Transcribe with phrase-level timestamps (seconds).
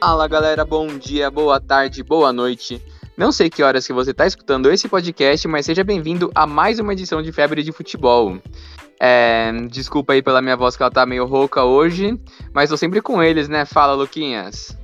[0.00, 2.80] Fala galera, bom dia, boa tarde, boa noite.
[3.16, 6.78] Não sei que horas que você está escutando esse podcast, mas seja bem-vindo a mais
[6.78, 8.38] uma edição de Febre de Futebol.
[9.00, 12.16] É, desculpa aí pela minha voz que ela tá meio rouca hoje,
[12.54, 13.64] mas tô sempre com eles, né?
[13.64, 14.78] Fala, Luquinhas.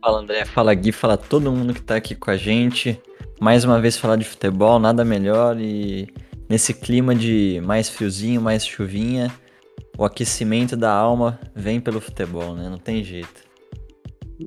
[0.00, 3.00] Fala André, fala Gui, fala todo mundo que tá aqui com a gente.
[3.40, 6.06] Mais uma vez falar de futebol, nada melhor e
[6.48, 9.32] nesse clima de mais friozinho, mais chuvinha,
[9.98, 12.68] o aquecimento da alma vem pelo futebol, né?
[12.68, 13.49] Não tem jeito.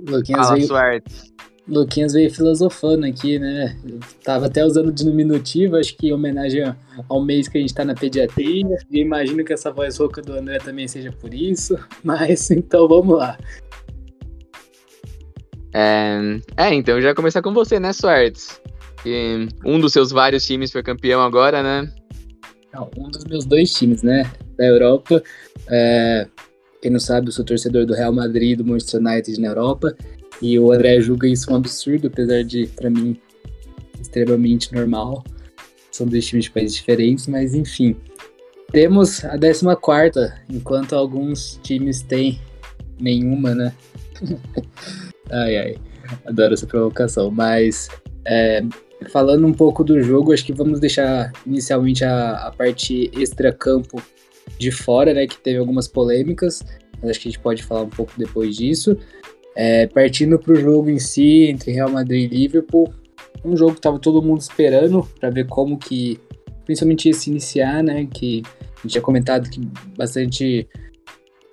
[0.07, 1.33] Luquinhas Fala, veio, Suerte.
[1.67, 3.77] Luquinhas veio filosofando aqui, né?
[3.87, 6.75] Eu tava até usando diminutivo, acho que em homenagem
[7.07, 8.77] ao mês que a gente tá na pediatria.
[8.91, 11.77] E imagino que essa voz rouca do André também seja por isso.
[12.03, 13.37] Mas então vamos lá.
[15.73, 18.61] É, é, então já começar com você, né, Suertes?
[19.01, 21.91] Que um dos seus vários times foi campeão agora, né?
[22.73, 24.29] Não, um dos meus dois times, né?
[24.57, 25.21] Da Europa.
[25.69, 26.27] É,
[26.83, 29.95] quem não sabe, eu sou torcedor do Real Madrid do Manchester United na Europa.
[30.41, 33.17] E o André julga isso um absurdo, apesar de, para mim,
[34.01, 35.23] extremamente normal.
[35.89, 37.95] São dois times de países diferentes, mas enfim.
[38.73, 42.41] Temos a 14, enquanto alguns times têm
[42.99, 43.73] nenhuma, né?
[45.31, 45.75] ai, ai.
[46.25, 47.31] Adoro essa provocação.
[47.31, 47.87] Mas,
[48.25, 48.61] é,
[49.09, 54.03] falando um pouco do jogo, acho que vamos deixar inicialmente a, a parte extra-campo
[54.57, 55.27] de fora, né?
[55.27, 56.63] Que teve algumas polêmicas.
[57.01, 58.97] Mas acho que a gente pode falar um pouco depois disso.
[59.55, 62.91] É, partindo para o jogo em si, entre Real Madrid e Liverpool,
[63.45, 66.19] um jogo que estava todo mundo esperando para ver como que,
[66.65, 68.07] principalmente ia se iniciar, né?
[68.11, 69.61] Que a gente tinha comentado que
[69.95, 70.67] bastante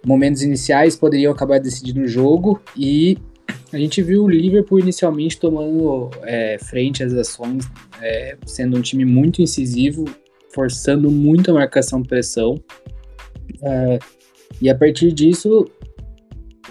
[0.06, 3.18] momentos iniciais poderiam acabar decidindo o jogo e
[3.72, 7.68] a gente viu o Liverpool inicialmente tomando é, frente às ações,
[8.00, 10.04] é, sendo um time muito incisivo,
[10.52, 12.56] forçando muito a marcação-pressão.
[13.62, 13.98] É,
[14.60, 15.66] e a partir disso,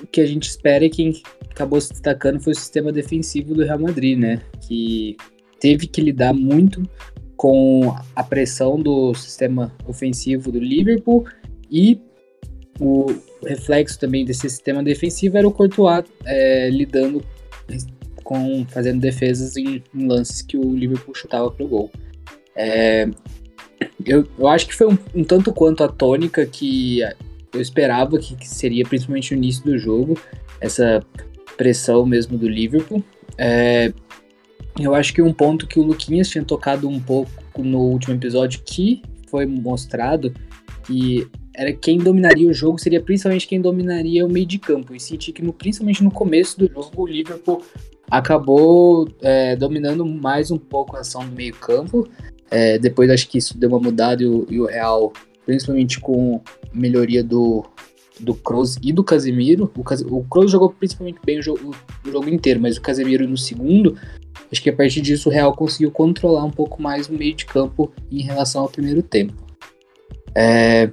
[0.01, 1.13] o que a gente espera é quem
[1.49, 4.41] acabou se destacando foi o sistema defensivo do Real Madrid, né?
[4.67, 5.17] Que
[5.59, 6.83] teve que lidar muito
[7.35, 11.25] com a pressão do sistema ofensivo do Liverpool
[11.71, 11.99] e
[12.79, 13.07] o
[13.45, 17.23] reflexo também desse sistema defensivo era o Courtois é, lidando
[18.23, 21.91] com fazendo defesas em, em, lances que o Liverpool chutava pro gol.
[22.55, 23.09] É,
[24.05, 27.01] eu, eu acho que foi um, um tanto quanto a tônica que
[27.53, 30.17] eu esperava que, que, seria principalmente no início do jogo,
[30.61, 31.03] essa
[31.57, 33.03] pressão mesmo do Liverpool.
[33.37, 33.91] É,
[34.79, 38.61] eu acho que um ponto que o Luquinhas tinha tocado um pouco no último episódio,
[38.63, 40.33] que foi mostrado,
[40.85, 44.95] que era quem dominaria o jogo seria principalmente quem dominaria o meio de campo.
[44.95, 47.61] E senti que no, principalmente no começo do jogo o Liverpool
[48.09, 52.07] acabou é, dominando mais um pouco a ação do meio campo.
[52.51, 55.13] É, depois acho que isso deu uma mudada e o, e o Real
[55.45, 57.65] principalmente com melhoria do,
[58.19, 59.71] do Kroos e do Casemiro.
[59.75, 63.27] O, Cas o Kroos jogou principalmente bem o jogo, o jogo inteiro, mas o Casemiro
[63.27, 63.97] no segundo,
[64.51, 67.45] acho que a partir disso o Real conseguiu controlar um pouco mais o meio de
[67.45, 69.33] campo em relação ao primeiro tempo.
[70.35, 70.89] É,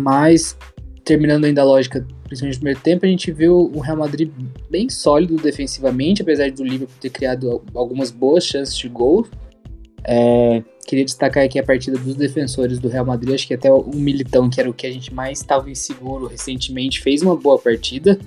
[0.00, 0.56] mas,
[1.04, 4.30] terminando ainda a lógica, principalmente no primeiro tempo, a gente viu o Real Madrid
[4.70, 9.26] bem sólido defensivamente, apesar do Liverpool ter criado algumas boas chances de gol.
[10.08, 13.34] É, queria destacar aqui a partida dos defensores do Real Madrid.
[13.34, 17.02] Acho que até o Militão, que era o que a gente mais estava inseguro recentemente,
[17.02, 18.18] fez uma boa partida.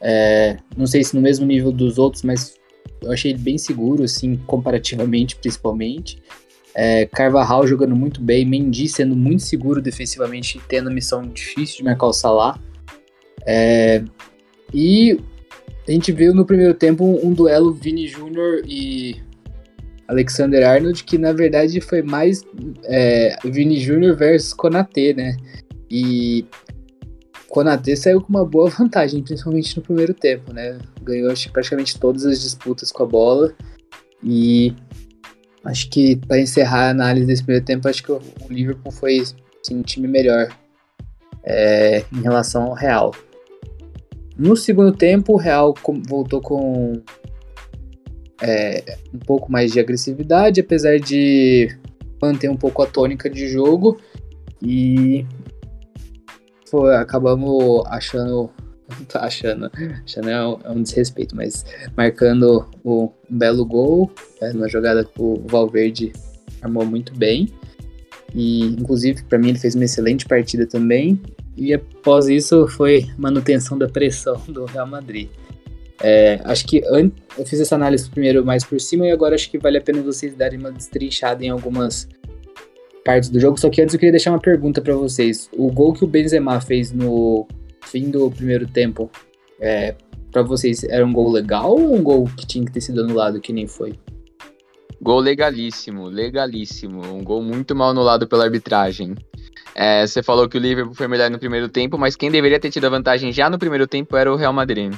[0.00, 2.54] É, não sei se no mesmo nível dos outros, mas
[3.02, 6.18] eu achei ele bem seguro, assim, comparativamente, principalmente.
[6.74, 11.84] É, Carvajal jogando muito bem, Mendy sendo muito seguro defensivamente, tendo a missão difícil de
[11.84, 12.58] marcar o Salah.
[13.44, 14.02] É,
[14.72, 15.18] e
[15.86, 19.16] a gente viu no primeiro tempo um, um duelo Vini Júnior e
[20.08, 22.42] Alexander Arnold, que na verdade foi mais
[22.84, 24.16] é, Vini Jr.
[24.16, 25.36] versus Konate, né?
[25.90, 26.46] E
[27.48, 30.78] Konate saiu com uma boa vantagem, principalmente no primeiro tempo, né?
[31.02, 33.54] Ganhou acho, praticamente todas as disputas com a bola.
[34.24, 34.74] E
[35.62, 39.18] acho que para encerrar a análise desse primeiro tempo, acho que o Liverpool foi
[39.62, 40.48] assim, um time melhor
[41.44, 43.14] é, em relação ao Real.
[44.38, 45.74] No segundo tempo, o Real
[46.08, 47.02] voltou com
[48.40, 51.68] é, um pouco mais de agressividade, apesar de
[52.20, 53.98] manter um pouco a tônica de jogo.
[54.62, 55.26] E
[56.70, 58.50] foi, acabamos achando.
[59.14, 59.70] achando,
[60.04, 61.64] achando é um, é um, desrespeito, mas
[61.96, 66.12] marcando um belo gol, é, numa jogada que o Valverde
[66.62, 67.48] armou muito bem.
[68.34, 71.20] E, inclusive, para mim, ele fez uma excelente partida também.
[71.56, 75.28] E após isso, foi manutenção da pressão do Real Madrid.
[76.02, 79.58] É, acho que eu fiz essa análise primeiro mais por cima e agora acho que
[79.58, 82.08] vale a pena vocês darem uma destrinchada em algumas
[83.04, 83.58] partes do jogo.
[83.58, 85.48] Só que antes eu queria deixar uma pergunta para vocês.
[85.56, 87.46] O gol que o Benzema fez no
[87.84, 89.10] fim do primeiro tempo,
[89.60, 89.94] é,
[90.30, 93.40] Pra vocês, era um gol legal ou um gol que tinha que ter sido anulado
[93.40, 93.94] que nem foi?
[95.00, 97.02] Gol legalíssimo, legalíssimo.
[97.06, 99.14] Um gol muito mal anulado pela arbitragem.
[99.74, 102.70] É, você falou que o Liverpool foi melhor no primeiro tempo, mas quem deveria ter
[102.70, 104.92] tido a vantagem já no primeiro tempo era o Real Madrid.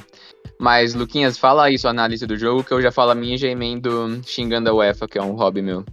[0.59, 3.37] Mas, Luquinhas, fala aí sua análise do jogo, que eu já falo a minha e
[3.37, 5.85] já emendo xingando a UEFA, que é um hobby meu.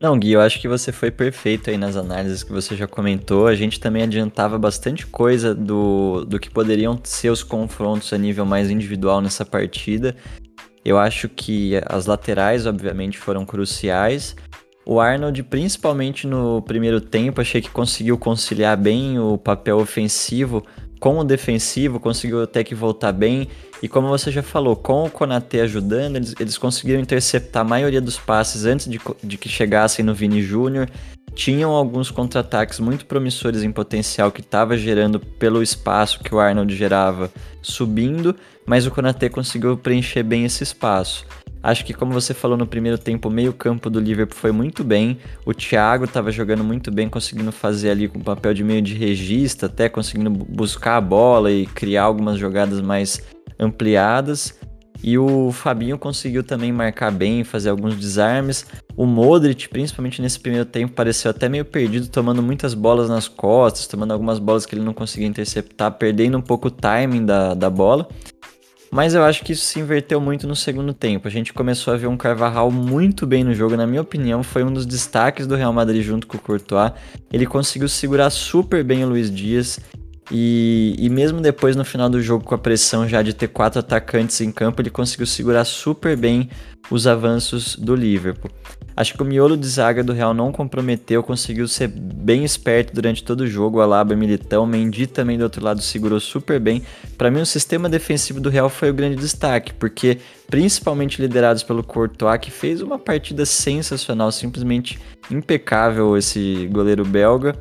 [0.00, 3.46] Não, Gui, eu acho que você foi perfeito aí nas análises que você já comentou.
[3.46, 8.44] A gente também adiantava bastante coisa do, do que poderiam ser os confrontos a nível
[8.44, 10.14] mais individual nessa partida.
[10.84, 14.36] Eu acho que as laterais, obviamente, foram cruciais.
[14.84, 20.62] O Arnold, principalmente no primeiro tempo, achei que conseguiu conciliar bem o papel ofensivo
[21.00, 23.48] com o defensivo, conseguiu até que voltar bem.
[23.82, 28.00] E como você já falou, com o Konate ajudando, eles, eles conseguiram interceptar a maioria
[28.00, 30.88] dos passes antes de, de que chegassem no Vini Júnior.
[31.34, 36.74] Tinham alguns contra-ataques muito promissores em potencial que estava gerando pelo espaço que o Arnold
[36.74, 41.26] gerava subindo, mas o Konate conseguiu preencher bem esse espaço.
[41.60, 45.18] Acho que, como você falou no primeiro tempo, o meio-campo do Liverpool foi muito bem.
[45.46, 49.64] O Thiago estava jogando muito bem, conseguindo fazer ali com papel de meio de regista,
[49.64, 53.22] até conseguindo buscar a bola e criar algumas jogadas mais
[53.58, 54.58] ampliadas.
[55.06, 58.64] E o Fabinho conseguiu também marcar bem, fazer alguns desarmes.
[58.96, 63.86] O Modric, principalmente nesse primeiro tempo, pareceu até meio perdido, tomando muitas bolas nas costas,
[63.86, 67.68] tomando algumas bolas que ele não conseguia interceptar, perdendo um pouco o timing da, da
[67.68, 68.08] bola.
[68.90, 71.28] Mas eu acho que isso se inverteu muito no segundo tempo.
[71.28, 74.64] A gente começou a ver um Carvajal muito bem no jogo, na minha opinião, foi
[74.64, 76.92] um dos destaques do Real Madrid junto com o Courtois.
[77.30, 79.78] Ele conseguiu segurar super bem o Luiz Dias.
[80.30, 83.80] E, e mesmo depois no final do jogo, com a pressão já de ter quatro
[83.80, 86.48] atacantes em campo, ele conseguiu segurar super bem
[86.90, 88.50] os avanços do Liverpool.
[88.96, 93.24] Acho que o miolo de zaga do Real não comprometeu, conseguiu ser bem esperto durante
[93.24, 93.80] todo o jogo.
[93.80, 96.80] Alaba, Militão, Mendy também do outro lado segurou super bem.
[97.18, 100.18] Para mim, o sistema defensivo do Real foi o grande destaque, porque
[100.48, 107.56] principalmente liderados pelo Courtois, que fez uma partida sensacional, simplesmente impecável esse goleiro belga.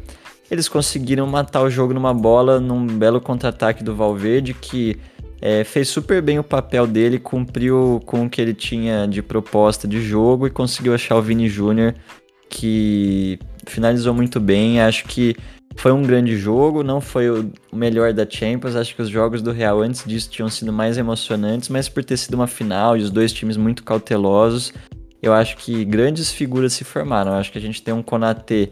[0.53, 4.95] Eles conseguiram matar o jogo numa bola, num belo contra-ataque do Valverde, que
[5.41, 9.87] é, fez super bem o papel dele, cumpriu com o que ele tinha de proposta
[9.87, 11.95] de jogo e conseguiu achar o Vini Júnior,
[12.47, 14.79] que finalizou muito bem.
[14.79, 15.35] Acho que
[15.75, 18.75] foi um grande jogo, não foi o melhor da Champions.
[18.75, 22.15] Acho que os jogos do Real antes disso tinham sido mais emocionantes, mas por ter
[22.15, 24.71] sido uma final e os dois times muito cautelosos,
[25.19, 27.31] eu acho que grandes figuras se formaram.
[27.31, 28.69] Eu acho que a gente tem um Konate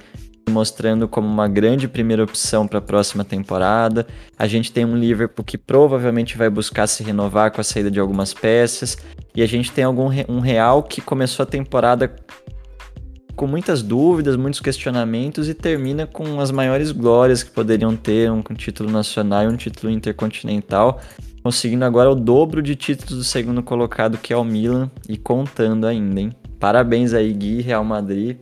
[0.49, 4.05] mostrando como uma grande primeira opção para a próxima temporada.
[4.37, 7.99] A gente tem um Liverpool que provavelmente vai buscar se renovar com a saída de
[7.99, 8.97] algumas peças.
[9.35, 12.13] E a gente tem algum um Real que começou a temporada
[13.35, 18.41] com muitas dúvidas, muitos questionamentos e termina com as maiores glórias que poderiam ter um
[18.41, 21.01] título nacional e um título intercontinental,
[21.41, 25.87] conseguindo agora o dobro de títulos do segundo colocado que é o Milan e contando
[25.87, 26.31] ainda, hein?
[26.59, 28.37] Parabéns aí Gui, Real Madrid,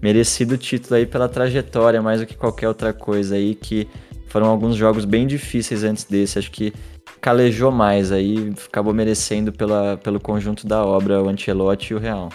[0.00, 3.88] merecido título aí pela trajetória, mais do que qualquer outra coisa aí, que
[4.26, 6.72] foram alguns jogos bem difíceis antes desse, acho que
[7.20, 12.30] calejou mais aí, acabou merecendo pela, pelo conjunto da obra, o Ancelotti e o Real.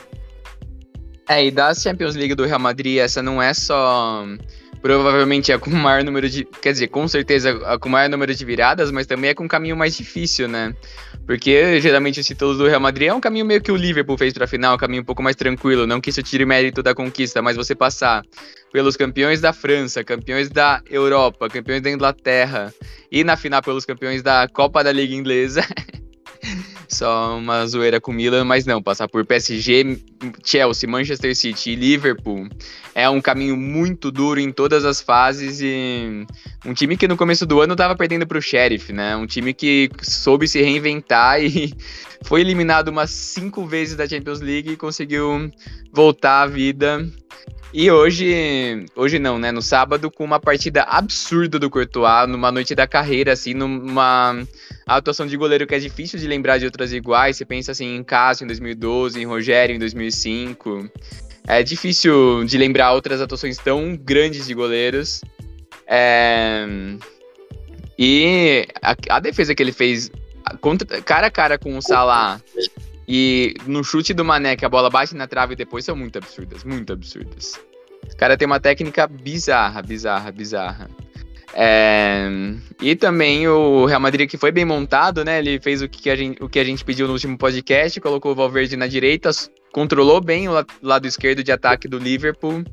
[1.28, 4.26] É, e da Champions League do Real Madrid, essa não é só
[4.86, 6.46] provavelmente é com o maior número de.
[6.46, 9.46] Quer dizer, com certeza é com o maior número de viradas, mas também é com
[9.46, 10.76] um caminho mais difícil, né?
[11.26, 14.32] Porque geralmente os títulos do Real Madrid é um caminho meio que o Liverpool fez
[14.32, 15.88] pra final, um caminho um pouco mais tranquilo.
[15.88, 18.24] Não que isso tire mérito da conquista, mas você passar
[18.72, 22.74] pelos campeões da França, campeões da Europa, campeões da Inglaterra
[23.12, 25.62] e na final pelos campeões da Copa da Liga Inglesa.
[26.88, 30.00] Só uma zoeira com o Milan, mas não, passar por PSG,
[30.44, 32.48] Chelsea, Manchester City e Liverpool
[32.94, 36.26] é um caminho muito duro em todas as fases e
[36.66, 39.18] um time que no começo do ano estava perdendo para o Sheriff, né?
[39.18, 41.74] Um time que soube se reinventar e
[42.24, 45.52] foi eliminado umas cinco vezes da Champions League e conseguiu
[45.92, 47.06] voltar à vida
[47.78, 49.52] e hoje, hoje não, né?
[49.52, 54.42] No sábado, com uma partida absurda do Courtois, numa noite da carreira, assim, numa
[54.88, 57.36] atuação de goleiro que é difícil de lembrar de outras iguais.
[57.36, 60.90] Você pensa assim em Cássio em 2012, em Rogério em 2005.
[61.46, 65.20] É difícil de lembrar outras atuações tão grandes de goleiros.
[65.86, 66.66] É...
[68.00, 70.10] E a, a defesa que ele fez
[70.62, 72.40] contra, cara a cara com o Salah
[73.08, 76.64] e no chute do Mané, que a bola bate na trave depois, são muito absurdas,
[76.64, 77.60] muito absurdas.
[78.12, 80.90] O cara tem uma técnica bizarra, bizarra, bizarra.
[81.54, 82.28] É...
[82.82, 85.40] E também o Real Madrid que foi bem montado, né?
[85.40, 88.34] Ele fez o que, a gente, o que a gente pediu no último podcast, colocou
[88.34, 89.30] o Valverde na direita,
[89.72, 92.64] controlou bem o lado esquerdo de ataque do Liverpool.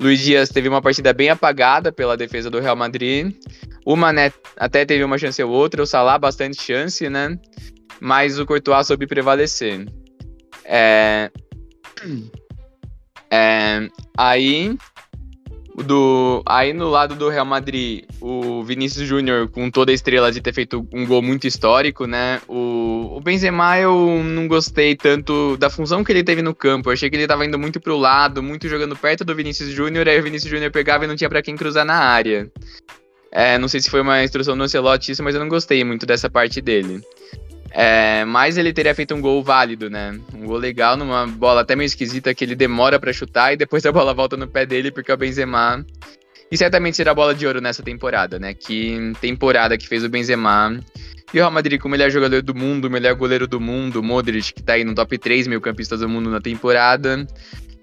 [0.00, 3.34] Luiz Dias teve uma partida bem apagada pela defesa do Real Madrid.
[3.84, 7.38] O Mané até teve uma chance ou outra, o Salah bastante chance, né?
[8.00, 9.86] Mas o Courtois soube prevalecer.
[10.64, 11.30] É,
[13.30, 14.76] é, aí
[15.82, 20.40] do aí no lado do Real Madrid, o Vinícius Júnior com toda a estrela de
[20.40, 22.40] ter feito um gol muito histórico, né?
[22.46, 26.88] O, o Benzema eu não gostei tanto da função que ele teve no campo.
[26.88, 30.08] Eu achei que ele tava indo muito pro lado, muito jogando perto do Vinícius Júnior,
[30.08, 32.50] aí o Vinícius Júnior pegava e não tinha para quem cruzar na área.
[33.32, 36.06] É, não sei se foi uma instrução do Ancelotti isso, mas eu não gostei muito
[36.06, 37.02] dessa parte dele.
[37.76, 40.16] É, mas ele teria feito um gol válido, né?
[40.32, 43.84] Um gol legal numa bola até meio esquisita que ele demora para chutar e depois
[43.84, 45.84] a bola volta no pé dele porque é o Benzema.
[46.52, 48.54] E certamente será a bola de ouro nessa temporada, né?
[48.54, 50.78] Que temporada que fez o Benzema.
[51.32, 54.62] E o Real Madrid como melhor jogador do mundo, melhor goleiro do mundo, Modric, que
[54.62, 57.26] tá aí no top 3 mil campistas do mundo na temporada.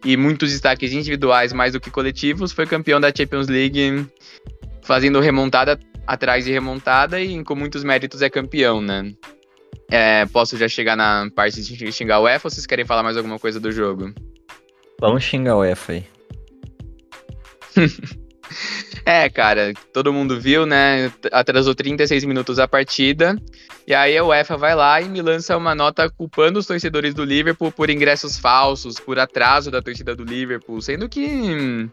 [0.06, 4.08] E muitos destaques individuais mais do que coletivos, foi campeão da Champions League,
[4.84, 9.12] fazendo remontada atrás de remontada e com muitos méritos é campeão, né?
[9.90, 13.18] É, posso já chegar na parte de xingar o F ou vocês querem falar mais
[13.18, 14.13] alguma coisa do jogo?
[15.00, 16.06] Vamos xingar o F aí.
[19.06, 21.12] é, cara, todo mundo viu, né?
[21.32, 23.36] Atrasou 36 minutos a partida.
[23.88, 27.25] E aí a UEFA vai lá e me lança uma nota culpando os torcedores do
[27.25, 31.90] Liverpool por ingressos falsos, por atraso da torcida do Liverpool, sendo que hum,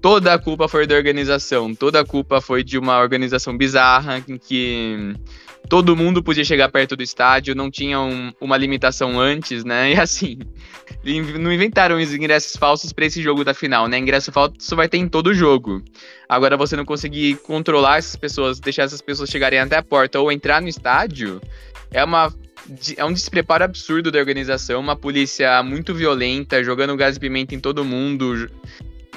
[0.00, 4.38] toda a culpa foi da organização, toda a culpa foi de uma organização bizarra em
[4.38, 5.14] que hum,
[5.68, 9.92] todo mundo podia chegar perto do estádio, não tinha um, uma limitação antes, né?
[9.92, 10.38] E assim,
[11.38, 13.98] não inventaram os ingressos falsos para esse jogo da final, né?
[13.98, 15.82] Ingresso falso vai ter em todo jogo.
[16.28, 20.30] Agora você não conseguir controlar essas pessoas, deixar essas pessoas chegarem até a porta ou
[20.30, 21.40] entrar no estádio,
[21.90, 22.32] é uma
[22.96, 27.60] é um despreparo absurdo da organização, uma polícia muito violenta, jogando gás e pimenta em
[27.60, 28.48] todo mundo.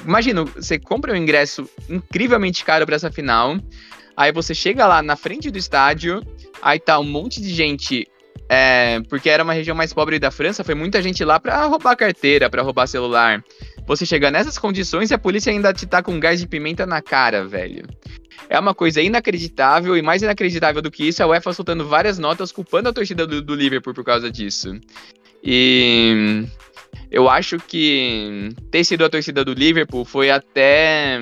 [0.04, 3.56] Imagina, você compra um ingresso incrivelmente caro para essa final,
[4.16, 6.22] aí você chega lá na frente do estádio,
[6.62, 8.06] Aí tá um monte de gente.
[8.48, 11.96] É, porque era uma região mais pobre da França, foi muita gente lá pra roubar
[11.96, 13.42] carteira, pra roubar celular.
[13.86, 17.02] Você chega nessas condições e a polícia ainda te tá com gás de pimenta na
[17.02, 17.84] cara, velho.
[18.48, 22.52] É uma coisa inacreditável e mais inacreditável do que isso, a UEFA soltando várias notas
[22.52, 24.78] culpando a torcida do, do Liverpool por causa disso.
[25.42, 26.44] E
[27.10, 31.18] eu acho que ter sido a torcida do Liverpool foi até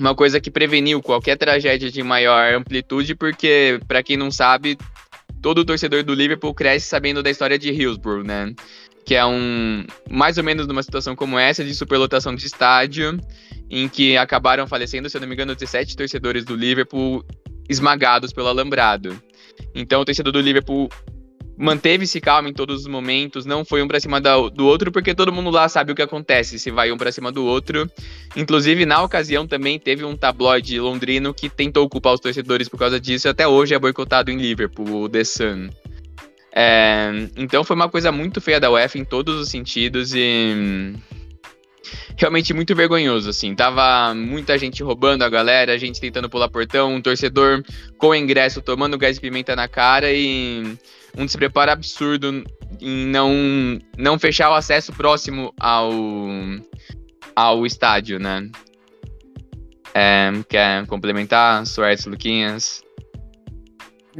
[0.00, 4.78] uma coisa que preveniu qualquer tragédia de maior amplitude, porque, para quem não sabe,
[5.42, 8.54] todo torcedor do Liverpool cresce sabendo da história de Hillsborough, né?
[9.04, 13.20] Que é um mais ou menos numa situação como essa de superlotação de estádio,
[13.68, 17.24] em que acabaram falecendo, se eu não me engano, 17 torcedores do Liverpool
[17.68, 19.20] esmagados pelo alambrado.
[19.74, 20.88] Então, o torcedor do Liverpool
[21.60, 25.30] manteve-se calmo em todos os momentos, não foi um pra cima do outro, porque todo
[25.30, 27.88] mundo lá sabe o que acontece se vai um pra cima do outro.
[28.34, 32.98] Inclusive, na ocasião também teve um tabloide londrino que tentou culpar os torcedores por causa
[32.98, 35.68] disso, e até hoje é boicotado em Liverpool, o The Sun.
[36.52, 40.94] É, então foi uma coisa muito feia da UEFA em todos os sentidos e
[42.16, 43.54] realmente muito vergonhoso, assim.
[43.54, 47.62] Tava muita gente roubando a galera, a gente tentando pular portão, um torcedor
[47.98, 50.78] com ingresso tomando gás de pimenta na cara e
[51.16, 52.44] um despreparo absurdo
[52.80, 55.90] em não, não fechar o acesso próximo ao,
[57.34, 58.48] ao estádio, né?
[59.94, 62.82] É, quer complementar, Soares Luquinhas?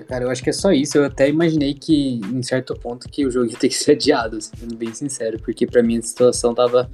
[0.08, 0.98] Cara, eu acho que é só isso.
[0.98, 4.40] Eu até imaginei que, em certo ponto, que o jogo ia ter que ser adiado,
[4.40, 6.90] sendo bem sincero, porque para mim a situação tava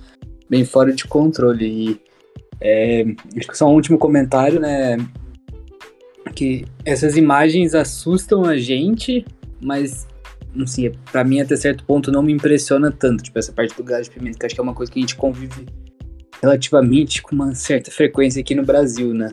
[0.48, 1.66] bem fora de controle.
[1.66, 2.00] E
[2.60, 3.04] é,
[3.36, 4.96] acho que só um último comentário, né?
[6.34, 9.24] Que essas imagens assustam a gente,
[9.66, 10.06] mas
[10.54, 13.82] não sei, pra mim até certo ponto não me impressiona tanto, tipo, essa parte do
[13.82, 15.66] gás de pimenta, que acho que é uma coisa que a gente convive
[16.40, 19.32] relativamente com uma certa frequência aqui no Brasil, né?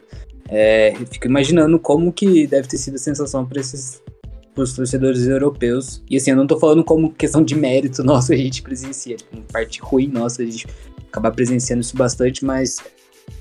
[0.49, 4.01] É, fico imaginando como que deve ter sido a sensação para esses
[4.55, 6.03] os torcedores europeus.
[6.09, 9.41] E assim, eu não tô falando como questão de mérito nosso a gente presencia, tipo,
[9.51, 10.67] parte ruim nossa a gente
[11.09, 12.77] acabar presenciando isso bastante, mas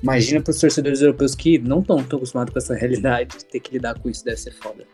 [0.03, 3.73] imagina para os torcedores europeus que não estão tão acostumados com essa realidade, ter que
[3.73, 4.85] lidar com isso deve ser foda.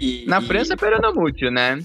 [0.00, 1.12] E, Na França, e...
[1.14, 1.82] mútil, né?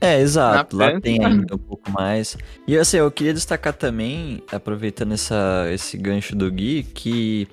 [0.00, 0.76] É, exato.
[0.76, 1.02] Na Lá França...
[1.02, 2.36] tem ainda um pouco mais.
[2.66, 7.46] E assim, eu queria destacar também, aproveitando essa, esse gancho do Gui, que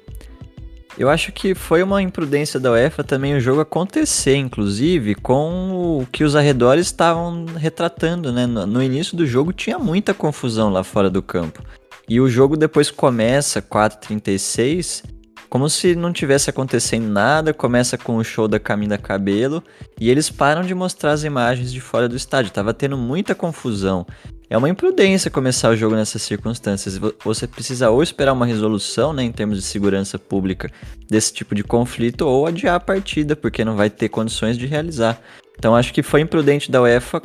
[0.98, 6.08] eu acho que foi uma imprudência da UEFA também o jogo acontecer, inclusive, com o
[6.12, 8.48] que os arredores estavam retratando, né?
[8.48, 11.62] No, no início do jogo tinha muita confusão lá fora do campo.
[12.10, 15.04] E o jogo depois começa 4:36
[15.50, 19.64] como se não tivesse acontecendo nada, começa com o show da Camila Cabelo
[20.00, 22.52] e eles param de mostrar as imagens de fora do estádio.
[22.52, 24.06] Tava tendo muita confusão.
[24.50, 27.00] é uma imprudência começar o jogo nessas circunstâncias.
[27.24, 30.72] Você precisa ou esperar uma resolução, né, em termos de segurança pública
[31.10, 35.22] desse tipo de conflito, ou adiar a partida, porque não vai ter condições de realizar.
[35.58, 37.22] Então acho que foi imprudente da UEFA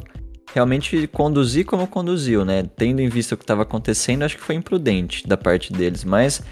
[0.55, 2.65] realmente conduzir como conduziu, né?
[2.77, 6.05] Tendo em vista o que estava acontecendo, acho que foi imprudente da parte deles.
[6.05, 6.43] Mas,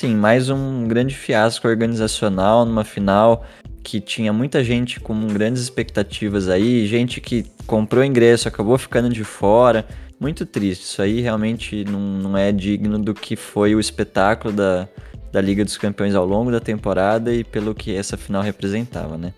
[0.00, 3.44] sim, mais um grande fiasco organizacional numa final
[3.82, 9.24] que tinha muita gente com grandes expectativas aí, gente que comprou ingresso, acabou ficando de
[9.24, 9.86] fora.
[10.18, 10.84] Muito triste.
[10.84, 14.88] Isso aí realmente não, não é digno do que foi o espetáculo da,
[15.30, 19.34] da Liga dos Campeões ao longo da temporada e pelo que essa final representava, né?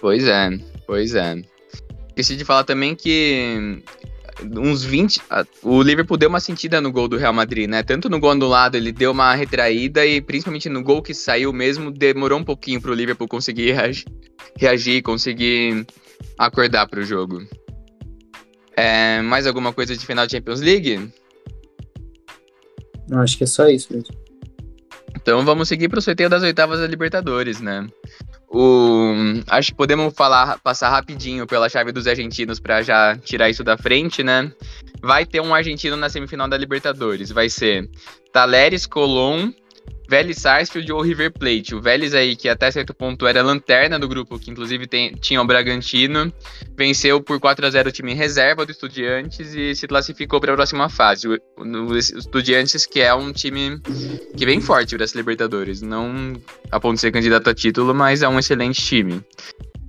[0.00, 1.42] Pois é, pois é.
[2.08, 3.82] Esqueci de falar também que
[4.56, 5.20] uns 20.
[5.62, 7.82] O Liverpool deu uma sentida no gol do Real Madrid, né?
[7.82, 11.90] Tanto no gol anulado, ele deu uma retraída e principalmente no gol que saiu mesmo,
[11.90, 14.06] demorou um pouquinho pro Liverpool conseguir reagir,
[14.58, 15.86] reagir conseguir
[16.38, 17.46] acordar pro jogo.
[18.76, 21.10] É, mais alguma coisa de final de Champions League?
[23.08, 24.14] Não, acho que é só isso mesmo.
[25.16, 27.86] Então vamos seguir pro sorteio das oitavas da Libertadores, né?
[28.56, 29.12] O,
[29.48, 33.76] acho que podemos falar, passar rapidinho pela chave dos argentinos para já tirar isso da
[33.76, 34.52] frente, né?
[35.02, 37.32] Vai ter um argentino na semifinal da Libertadores.
[37.32, 37.90] Vai ser
[38.32, 39.50] Taleres Colón,
[40.08, 41.74] Vélez Sarsfield ou River Plate.
[41.74, 45.40] O Vélez aí, que até certo ponto era lanterna do grupo, que inclusive tem, tinha
[45.40, 46.32] o Bragantino,
[46.76, 50.52] venceu por 4 a 0 o time em reserva do Estudiantes e se classificou para
[50.52, 51.28] a próxima fase.
[51.28, 53.80] O, o, Estudiantes, que é um time
[54.36, 55.80] que vem forte para essa Libertadores.
[55.80, 56.34] Não
[56.70, 59.22] a ponto de ser candidato a título, mas é um excelente time.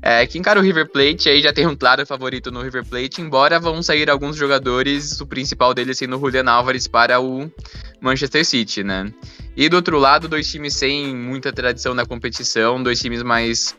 [0.08, 3.22] É, que encara o River Plate, aí já tem um claro favorito no River Plate,
[3.22, 7.52] embora vão sair alguns jogadores, o principal deles sendo o Julian Álvares para o
[8.00, 9.12] Manchester City, né?
[9.58, 13.76] E do outro lado, dois times sem muita tradição na competição, dois times mais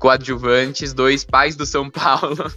[0.00, 2.52] coadjuvantes, dois pais do São Paulo.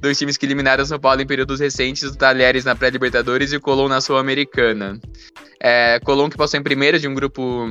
[0.00, 3.60] Dois times que eliminaram São Paulo em períodos recentes, o Talheres na pré-Libertadores e o
[3.60, 4.98] Colón na Sul-Americana.
[5.60, 7.66] É, Colón que passou em primeiro de um grupo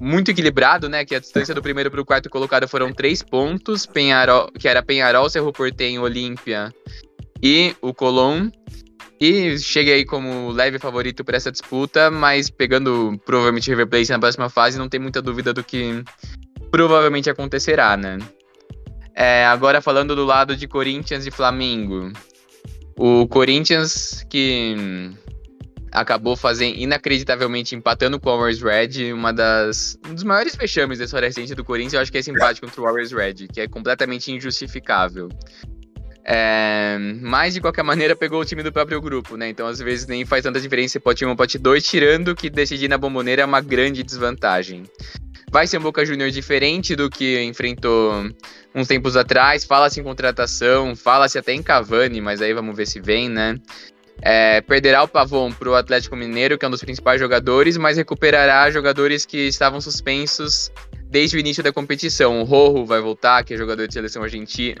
[0.00, 1.04] muito equilibrado, né?
[1.04, 4.82] Que a distância do primeiro para o quarto colocado foram três pontos, Penharol, que era
[4.82, 6.72] Penharol, Cerro Portenho, Olímpia
[7.42, 8.50] e o Colón.
[9.20, 14.18] E cheguei aí como leve favorito para essa disputa, mas pegando provavelmente River Plate na
[14.18, 16.02] próxima fase, não tem muita dúvida do que
[16.70, 18.18] provavelmente acontecerá, né?
[19.14, 22.12] É, agora falando do lado de Corinthians e Flamengo.
[22.96, 25.12] O Corinthians que
[25.94, 31.04] acabou fazendo inacreditavelmente empatando com o Warriors Red, uma das um dos maiores vexames da
[31.04, 33.60] história recente do Corinthians, eu acho que é esse empate contra o Warriors Red, que
[33.60, 35.28] é completamente injustificável.
[36.26, 39.48] É, mas de qualquer maneira pegou o time do próprio grupo, né?
[39.48, 42.88] Então às vezes nem faz tanta diferença pote 1 ou pote 2, tirando que decidir
[42.88, 44.84] na bomboneira é uma grande desvantagem.
[45.54, 48.28] Vai ser um Boca Juniors diferente do que enfrentou
[48.74, 49.64] uns tempos atrás.
[49.64, 53.56] Fala-se em contratação, fala-se até em Cavani, mas aí vamos ver se vem, né?
[54.20, 57.96] É, perderá o Pavon para o Atlético Mineiro, que é um dos principais jogadores, mas
[57.96, 60.72] recuperará jogadores que estavam suspensos
[61.08, 62.40] desde o início da competição.
[62.40, 64.74] O Rojo vai voltar, que é jogador de seleção argentina.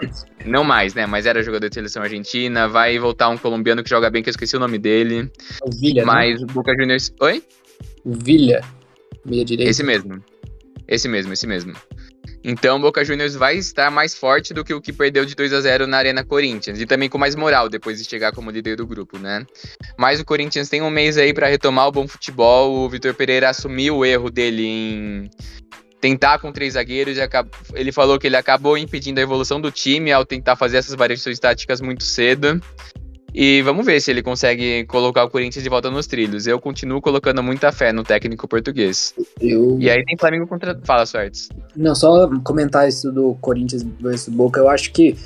[0.44, 1.06] Não mais, né?
[1.06, 2.66] Mas era jogador de seleção argentina.
[2.66, 5.30] Vai voltar um colombiano que joga bem, que eu esqueci o nome dele.
[5.62, 6.46] O Villa, Mas né?
[6.50, 7.14] o Boca Juniors.
[7.20, 7.44] Oi?
[8.04, 8.60] O Villa,
[9.24, 9.70] meia direita.
[9.70, 10.20] Esse mesmo.
[10.86, 11.74] Esse mesmo, esse mesmo.
[12.42, 15.52] Então, o Boca Juniors vai estar mais forte do que o que perdeu de 2
[15.54, 18.76] a 0 na Arena Corinthians e também com mais moral depois de chegar como líder
[18.76, 19.46] do grupo, né?
[19.96, 22.84] Mas o Corinthians tem um mês aí para retomar o bom futebol.
[22.84, 25.30] O Vitor Pereira assumiu o erro dele em
[26.02, 27.16] tentar com três zagueiros.
[27.72, 31.38] Ele falou que ele acabou impedindo a evolução do time ao tentar fazer essas variações
[31.38, 32.60] táticas muito cedo.
[33.34, 36.46] E vamos ver se ele consegue colocar o Corinthians de volta nos trilhos.
[36.46, 39.12] Eu continuo colocando muita fé no técnico português.
[39.40, 39.76] Eu...
[39.80, 40.78] E aí tem Flamengo contra.
[40.84, 41.48] Fala, Sortes.
[41.74, 44.60] Não, só comentar isso do Corinthians versus Boca.
[44.60, 45.16] Eu acho que,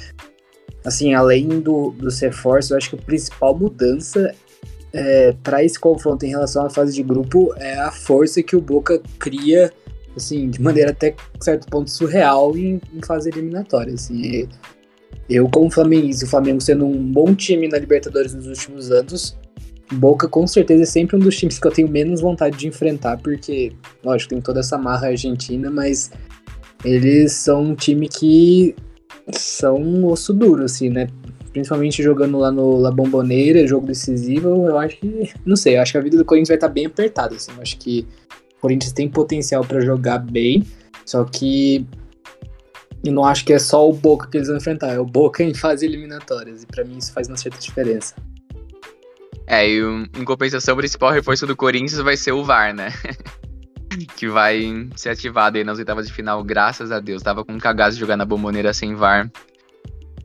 [0.87, 4.35] assim, além do, dos reforços, eu acho que a principal mudança
[4.91, 8.61] é, para esse confronto em relação à fase de grupo é a força que o
[8.63, 9.71] Boca cria,
[10.17, 13.93] assim, de maneira até certo ponto surreal em, em fase eliminatória.
[13.93, 14.49] Assim,
[15.29, 19.37] eu, como flamenguista, o Flamengo sendo um bom time na Libertadores nos últimos anos,
[19.93, 23.19] Boca com certeza é sempre um dos times que eu tenho menos vontade de enfrentar,
[23.19, 23.73] porque,
[24.05, 26.11] lógico, tem toda essa marra argentina, mas
[26.85, 28.75] eles são um time que
[29.33, 31.09] são um osso duro, assim, né?
[31.53, 35.31] Principalmente jogando lá no La Bomboneira, jogo decisivo, eu acho que.
[35.45, 37.51] Não sei, eu acho que a vida do Corinthians vai estar bem apertada, assim.
[37.57, 38.07] Eu acho que
[38.59, 40.65] o Corinthians tem potencial para jogar bem,
[41.07, 41.87] só que
[43.05, 45.43] e não acho que é só o Boca que eles vão enfrentar, é o Boca
[45.43, 46.63] em fase eliminatórias.
[46.63, 48.15] E para mim isso faz uma certa diferença.
[49.47, 52.93] É, e em compensação, o principal reforço do Corinthians vai ser o VAR, né?
[54.15, 57.23] que vai ser ativado aí nas oitavas de final, graças a Deus.
[57.23, 59.31] Tava com um cagaço de jogar na bomboneira sem VAR.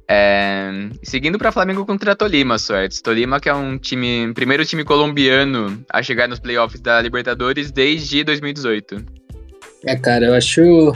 [0.10, 3.02] É, seguindo para Flamengo contra Tolima, Suertes.
[3.02, 8.24] Tolima que é um time, primeiro time colombiano a chegar nos playoffs da Libertadores desde
[8.26, 9.06] 2018.
[9.86, 10.94] É, cara, eu acho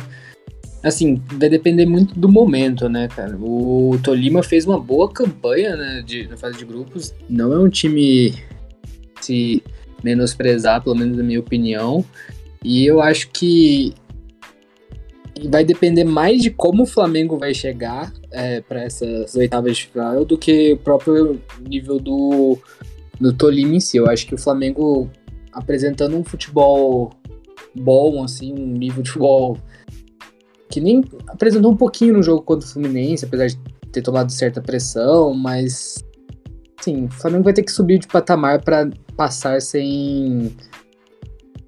[0.87, 3.37] assim, vai depender muito do momento, né, cara?
[3.37, 7.13] O Tolima fez uma boa campanha, né, de, na fase de grupos.
[7.29, 8.33] Não é um time
[9.21, 9.63] se
[10.03, 12.03] menosprezar, pelo menos na minha opinião.
[12.63, 13.93] E eu acho que
[15.49, 20.25] vai depender mais de como o Flamengo vai chegar é, para essas oitavas de final
[20.25, 22.57] do que o próprio nível do,
[23.19, 23.97] do Tolima em si.
[23.97, 25.09] Eu acho que o Flamengo
[25.51, 27.11] apresentando um futebol
[27.73, 29.57] bom, assim, um nível de futebol
[30.69, 33.57] que nem apresentou um pouquinho no jogo contra o Fluminense, apesar de
[33.91, 36.03] ter tomado certa pressão, mas
[36.81, 40.55] sim, o Flamengo vai ter que subir de patamar para passar sem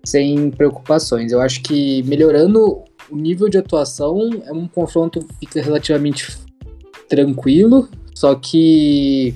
[0.06, 1.32] sem preocupações.
[1.32, 6.38] Eu acho que melhorando o nível de atuação é um confronto que fica relativamente
[7.08, 9.34] tranquilo, só que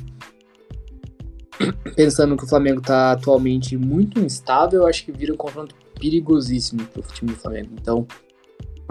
[1.96, 6.86] pensando que o Flamengo está atualmente muito instável, eu acho que vira um confronto perigosíssimo
[6.86, 7.70] para o time do Flamengo.
[7.80, 8.08] Então,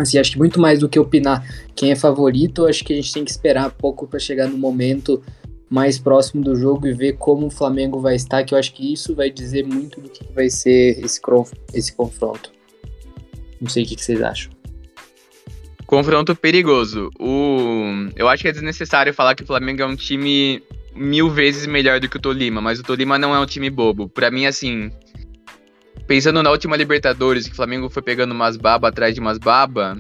[0.02, 3.12] assim, acho que muito mais do que opinar quem é favorito, acho que a gente
[3.12, 5.22] tem que esperar pouco para chegar no momento
[5.70, 8.92] mais próximo do jogo e ver como o Flamengo vai estar, que eu acho que
[8.92, 11.20] isso vai dizer muito do que vai ser esse,
[11.72, 12.52] esse confronto.
[13.58, 14.52] Não sei o que vocês acham.
[15.86, 17.10] Confronto perigoso.
[17.18, 18.08] O...
[18.16, 20.62] Eu acho que é desnecessário falar que o Flamengo é um time
[20.94, 24.08] mil vezes melhor do que o Tolima, mas o Tolima não é um time bobo.
[24.08, 24.90] Para mim, assim,
[26.06, 29.96] pensando na última Libertadores, que o Flamengo foi pegando umas baba atrás de umas baba,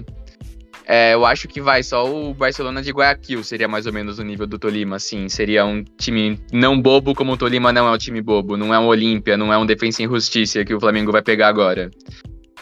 [0.86, 4.24] é, eu acho que vai só o Barcelona de Guayaquil seria mais ou menos o
[4.24, 5.28] nível do Tolima, assim.
[5.28, 8.56] Seria um time não bobo como o Tolima não é um time bobo.
[8.56, 11.48] Não é um Olímpia, não é um Defensa em Justiça que o Flamengo vai pegar
[11.48, 11.90] agora.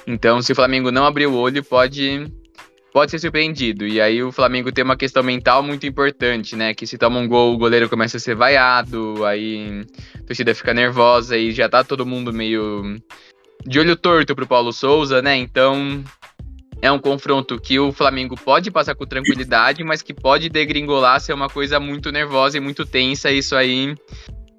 [0.07, 2.31] Então, se o Flamengo não abrir o olho, pode
[2.93, 3.87] pode ser surpreendido.
[3.87, 6.75] E aí o Flamengo tem uma questão mental muito importante, né?
[6.75, 9.85] Que se toma um gol, o goleiro começa a ser vaiado, aí
[10.19, 12.97] a torcida fica nervosa e já tá todo mundo meio
[13.67, 15.37] de olho torto pro Paulo Souza, né?
[15.37, 16.03] Então
[16.83, 21.35] é um confronto que o Flamengo pode passar com tranquilidade, mas que pode degringolar ser
[21.35, 23.31] uma coisa muito nervosa e muito tensa.
[23.31, 23.95] Isso aí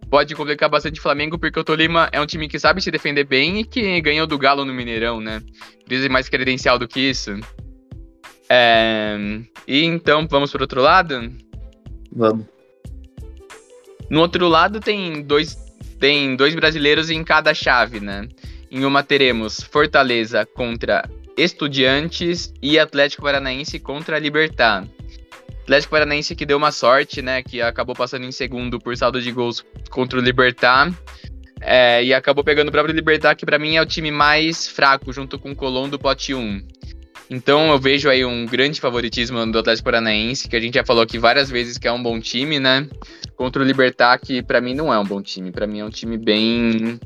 [0.10, 3.24] pode complicar bastante o Flamengo, porque o Tolima é um time que sabe se defender
[3.24, 5.42] bem e que ganhou do Galo no Mineirão, né?
[5.86, 7.32] Precisa mais credencial do que isso.
[8.50, 9.18] É...
[9.68, 11.32] E então, vamos para outro lado?
[12.12, 12.46] Vamos.
[14.10, 15.56] No outro lado tem dois,
[15.98, 18.28] tem dois brasileiros em cada chave, né?
[18.72, 21.04] Em uma teremos Fortaleza contra
[21.36, 24.88] Estudiantes e Atlético Paranaense contra Libertar.
[25.64, 27.44] Atlético Paranaense que deu uma sorte, né?
[27.44, 30.90] Que acabou passando em segundo por saldo de gols contra o Libertar.
[31.60, 35.12] É, e acabou pegando o próprio Libertar, que para mim é o time mais fraco,
[35.12, 36.62] junto com o Colón do pote 1.
[37.30, 41.04] Então eu vejo aí um grande favoritismo do Atlético Paranaense, que a gente já falou
[41.04, 42.88] aqui várias vezes que é um bom time, né?
[43.36, 45.52] Contra o Libertar, que para mim não é um bom time.
[45.52, 47.00] Para mim é um time bem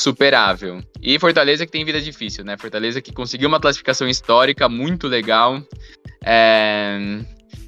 [0.00, 0.80] superável.
[1.02, 2.56] E Fortaleza que tem vida difícil, né?
[2.56, 5.62] Fortaleza que conseguiu uma classificação histórica muito legal.
[6.24, 7.20] É...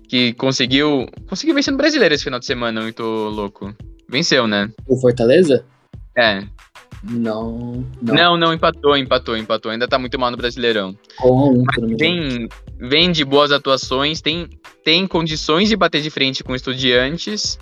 [0.09, 1.07] Que conseguiu.
[1.29, 3.75] Conseguiu vencer no brasileiro esse final de semana, muito louco.
[4.09, 4.71] Venceu, né?
[4.87, 5.65] O Fortaleza?
[6.17, 6.43] É.
[7.03, 8.15] Não, não.
[8.15, 9.73] Não, não, empatou, empatou, empatou.
[9.73, 10.97] Ainda tá muito mal no Brasileirão.
[11.99, 14.49] Vem, vem de boas atuações, tem,
[14.85, 17.59] tem condições de bater de frente com estudiantes,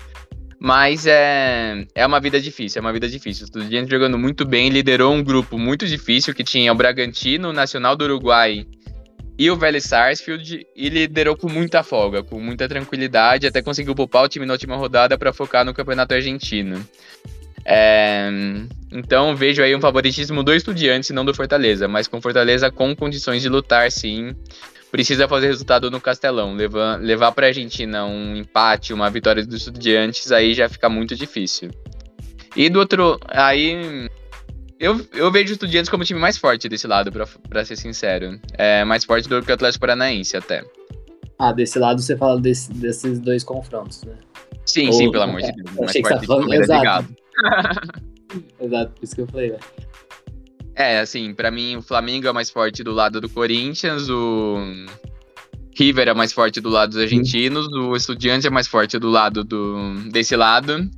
[0.60, 3.44] mas é, é uma vida difícil, é uma vida difícil.
[3.44, 7.52] O estudiante jogando muito bem, liderou um grupo muito difícil que tinha o Bragantino, o
[7.52, 8.66] Nacional do Uruguai
[9.38, 14.24] e o Vélez Sarsfield e liderou com muita folga, com muita tranquilidade, até conseguiu poupar
[14.24, 16.86] o time na última rodada para focar no Campeonato Argentino.
[17.64, 18.28] É,
[18.92, 23.40] então vejo aí um favoritismo do Estudiantes, não do Fortaleza, mas com Fortaleza com condições
[23.40, 24.36] de lutar, sim.
[24.90, 26.54] Precisa fazer resultado no Castelão.
[26.54, 31.14] Levar, levar para a Argentina um empate, uma vitória dos Estudiantes, aí já fica muito
[31.14, 31.70] difícil.
[32.56, 34.08] E do outro, aí
[34.78, 37.12] eu, eu vejo o Estudiantes como o time mais forte desse lado,
[37.48, 38.40] para ser sincero.
[38.54, 40.64] É mais forte do que o Atlético Paranaense até.
[41.38, 44.14] Ah, desse lado você fala desse, desses dois confrontos, né?
[44.66, 45.70] Sim, Ou, sim, pelo amor de Deus.
[45.76, 47.16] Mais forte falando, exato.
[48.60, 49.60] Exato, por isso que eu falei, velho.
[50.80, 54.56] É, assim, para mim o Flamengo é mais forte do lado do Corinthians, o
[55.78, 59.44] River é mais forte do lado dos argentinos, o Estudiante é mais forte do lado
[59.44, 60.88] do desse lado.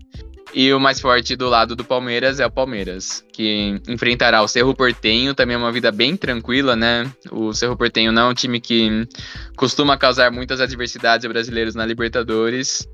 [0.54, 4.72] E o mais forte do lado do Palmeiras é o Palmeiras, que enfrentará o Cerro
[4.72, 7.10] Portenho, também é uma vida bem tranquila, né?
[7.32, 9.08] O Cerro Portenho não é um time que
[9.56, 12.86] costuma causar muitas adversidades brasileiros na Libertadores.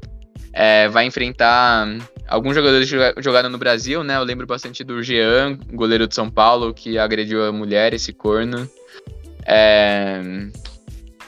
[0.54, 1.86] É, vai enfrentar
[2.28, 2.88] alguns jogadores
[3.18, 4.16] jogaram no Brasil, né?
[4.16, 8.70] Eu lembro bastante do Jean, goleiro de São Paulo, que agrediu a mulher, esse corno.
[9.46, 10.20] É...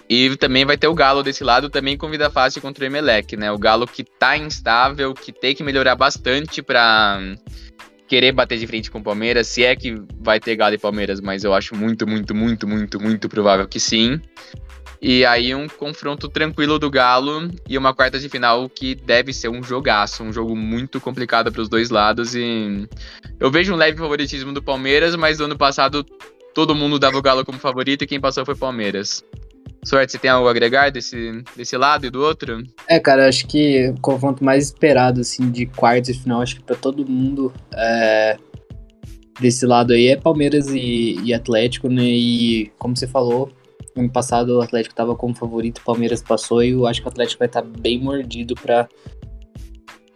[0.08, 3.36] E também vai ter o Galo desse lado, também com vida fácil contra o Emelec,
[3.36, 3.50] né?
[3.50, 7.20] O Galo que tá instável, que tem que melhorar bastante pra
[8.08, 11.20] querer bater de frente com o Palmeiras, se é que vai ter Galo e Palmeiras,
[11.20, 14.20] mas eu acho muito, muito, muito, muito, muito provável que sim.
[15.02, 19.48] E aí um confronto tranquilo do Galo e uma quarta de final que deve ser
[19.48, 22.86] um jogaço, um jogo muito complicado para os dois lados e
[23.38, 26.04] eu vejo um leve favoritismo do Palmeiras, mas no ano passado
[26.54, 29.24] todo mundo dava o Galo como favorito e quem passou foi o Palmeiras.
[29.82, 32.62] Sorte, você tem algo a agregar desse, desse lado e do outro?
[32.86, 36.62] É, cara, acho que o confronto mais esperado, assim, de quartos e final, acho que
[36.62, 38.36] pra todo mundo é,
[39.40, 42.04] desse lado aí é Palmeiras e, e, Atlético, né?
[42.04, 43.50] E, como você falou,
[43.96, 47.10] ano passado o Atlético tava como favorito, o Palmeiras passou e eu acho que o
[47.10, 48.88] Atlético vai estar tá bem mordido pra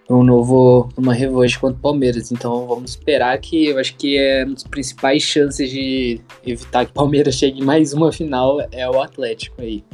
[0.08, 2.30] um novo, uma revanche contra o Palmeiras.
[2.30, 6.90] Então vamos esperar que eu acho que é uma das principais chances de evitar que
[6.90, 9.84] o Palmeiras chegue em mais uma final é o Atlético aí.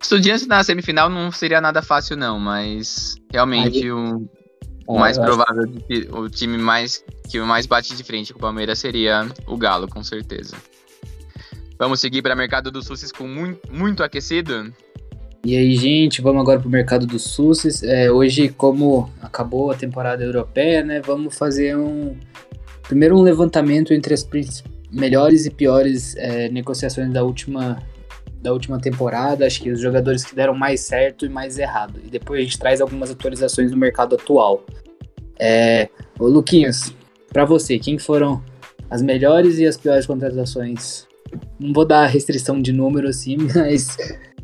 [0.00, 4.26] Estudiantes na semifinal não seria nada fácil não, mas realmente aí, o,
[4.86, 6.16] o é, mais provável, acho...
[6.16, 10.02] o time mais que mais bate de frente com o Palmeiras seria o Galo, com
[10.02, 10.56] certeza.
[11.78, 14.72] Vamos seguir para o mercado dos SUSs com muito, muito aquecido?
[15.44, 17.84] E aí, gente, vamos agora para o mercado dos SUSs.
[17.84, 22.16] É, hoje, como acabou a temporada europeia, né, vamos fazer um
[22.82, 24.26] primeiro um levantamento entre as
[24.90, 27.80] melhores e piores é, negociações da última
[28.42, 29.46] da última temporada.
[29.46, 32.00] Acho que os jogadores que deram mais certo e mais errado.
[32.04, 34.64] E depois a gente traz algumas atualizações do mercado atual.
[35.38, 35.88] É,
[36.18, 36.92] ô Luquinhos,
[37.32, 38.42] para você, quem foram
[38.90, 41.07] as melhores e as piores contratações?
[41.58, 43.96] Não vou dar restrição de número assim, mas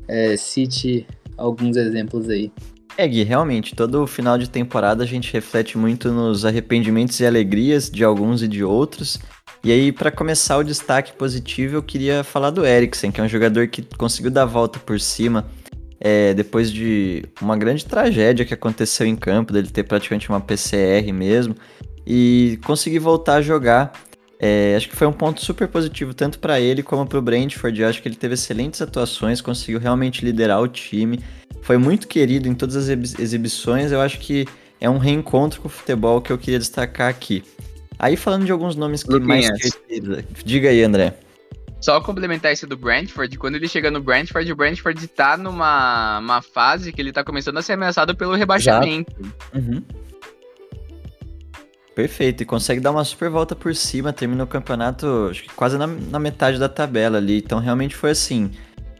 [0.08, 2.50] é, cite alguns exemplos aí.
[2.96, 7.90] É, Gui, realmente, todo final de temporada a gente reflete muito nos arrependimentos e alegrias
[7.90, 9.18] de alguns e de outros.
[9.64, 13.28] E aí, para começar o destaque positivo, eu queria falar do Eriksen, que é um
[13.28, 15.46] jogador que conseguiu dar a volta por cima
[15.98, 21.10] é, depois de uma grande tragédia que aconteceu em campo, dele ter praticamente uma PCR
[21.12, 21.56] mesmo,
[22.06, 23.92] e conseguir voltar a jogar.
[24.38, 27.80] É, acho que foi um ponto super positivo tanto para ele como para o Brentford.
[27.80, 31.20] Eu acho que ele teve excelentes atuações, conseguiu realmente liderar o time.
[31.62, 33.92] Foi muito querido em todas as exibições.
[33.92, 34.46] Eu acho que
[34.80, 37.42] é um reencontro com o futebol que eu queria destacar aqui.
[37.98, 39.48] Aí falando de alguns nomes que mais.
[40.44, 41.14] Diga aí, André.
[41.80, 46.40] Só complementar esse do Brentford, quando ele chega no Brentford, o Brentford tá numa uma
[46.40, 49.14] fase que ele tá começando a ser ameaçado pelo rebaixamento.
[49.54, 49.82] Uhum.
[51.94, 55.78] Perfeito, e consegue dar uma super volta por cima, termina o campeonato acho que quase
[55.78, 57.38] na, na metade da tabela ali.
[57.38, 58.50] Então realmente foi assim,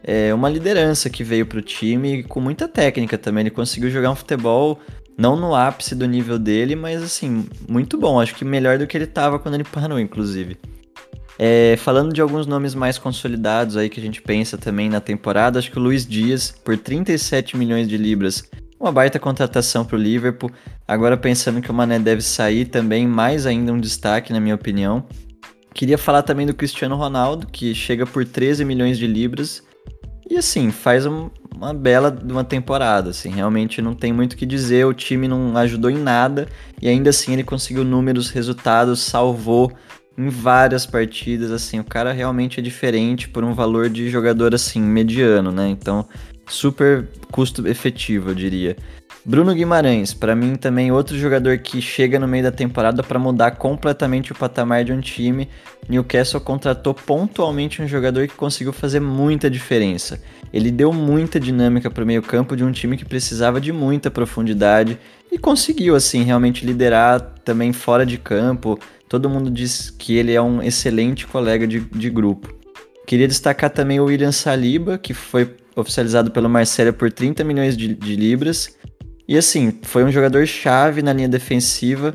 [0.01, 3.41] é uma liderança que veio pro time com muita técnica também.
[3.41, 4.79] Ele conseguiu jogar um futebol
[5.17, 8.19] não no ápice do nível dele, mas assim, muito bom.
[8.19, 10.57] Acho que melhor do que ele tava quando ele parou, inclusive.
[11.37, 15.59] É, falando de alguns nomes mais consolidados aí que a gente pensa também na temporada,
[15.59, 19.99] acho que o Luiz Dias, por 37 milhões de libras, uma baita contratação para o
[19.99, 20.51] Liverpool.
[20.87, 25.05] Agora pensando que o Mané deve sair também, mais ainda um destaque na minha opinião.
[25.73, 29.63] Queria falar também do Cristiano Ronaldo, que chega por 13 milhões de libras.
[30.29, 34.45] E assim, faz um, uma bela uma temporada, assim, realmente não tem muito o que
[34.45, 36.47] dizer, o time não ajudou em nada
[36.81, 39.71] e ainda assim ele conseguiu números, resultados, salvou
[40.17, 44.81] em várias partidas, assim, o cara realmente é diferente por um valor de jogador assim
[44.81, 45.67] mediano, né?
[45.67, 46.07] Então,
[46.47, 48.75] super custo efetivo, eu diria.
[49.27, 53.51] Bruno Guimarães, para mim também outro jogador que chega no meio da temporada para mudar
[53.55, 55.49] completamente o patamar de um time.
[55.89, 60.21] Newcastle contratou pontualmente um jogador que conseguiu fazer muita diferença.
[60.53, 64.99] Ele deu muita dinâmica para o meio-campo de um time que precisava de muita profundidade
[65.31, 68.79] e conseguiu assim realmente liderar também fora de campo.
[69.09, 72.53] Todo mundo diz que ele é um excelente colega de, de grupo.
[73.07, 77.93] Queria destacar também o William Saliba, que foi oficializado pelo Marcelo por 30 milhões de,
[77.93, 78.75] de libras.
[79.27, 82.13] E assim, foi um jogador chave na linha defensiva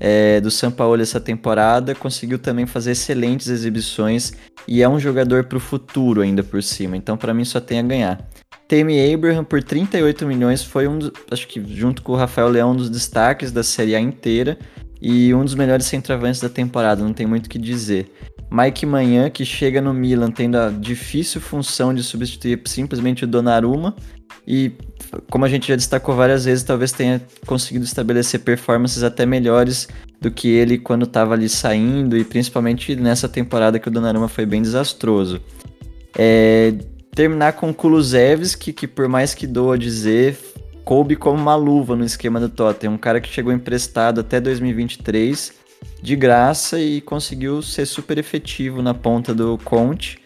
[0.00, 4.32] é, do São Paulo essa temporada, conseguiu também fazer excelentes exibições
[4.66, 7.78] e é um jogador para o futuro ainda por cima, então para mim só tem
[7.78, 8.28] a ganhar.
[8.66, 10.98] Tammy Abraham por 38 milhões foi um,
[11.30, 14.58] acho que junto com o Rafael Leão, um dos destaques da Série A inteira
[15.00, 18.12] e um dos melhores centroavantes da temporada, não tem muito o que dizer.
[18.50, 23.94] Mike Manhã, que chega no Milan tendo a difícil função de substituir simplesmente o Donnarumma,
[24.46, 24.72] e
[25.30, 29.88] como a gente já destacou várias vezes, talvez tenha conseguido estabelecer performances até melhores
[30.20, 34.44] do que ele quando estava ali saindo, e principalmente nessa temporada que o Donnarumma foi
[34.44, 35.40] bem desastroso.
[36.18, 36.74] É,
[37.14, 40.36] terminar com o Kulusevski, que por mais que doa dizer,
[40.90, 45.52] coube como uma luva no esquema do Tottenham, um cara que chegou emprestado até 2023
[46.02, 50.18] de graça e conseguiu ser super efetivo na ponta do Conte.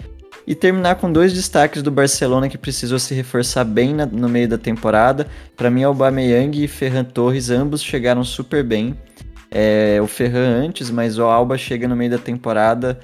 [0.47, 4.49] E terminar com dois destaques do Barcelona que precisou se reforçar bem na, no meio
[4.49, 5.27] da temporada.
[5.55, 8.99] Para mim, Aubameyang e Ferran Torres, ambos chegaram super bem.
[9.51, 12.99] É, o Ferran antes, mas o Alba chega no meio da temporada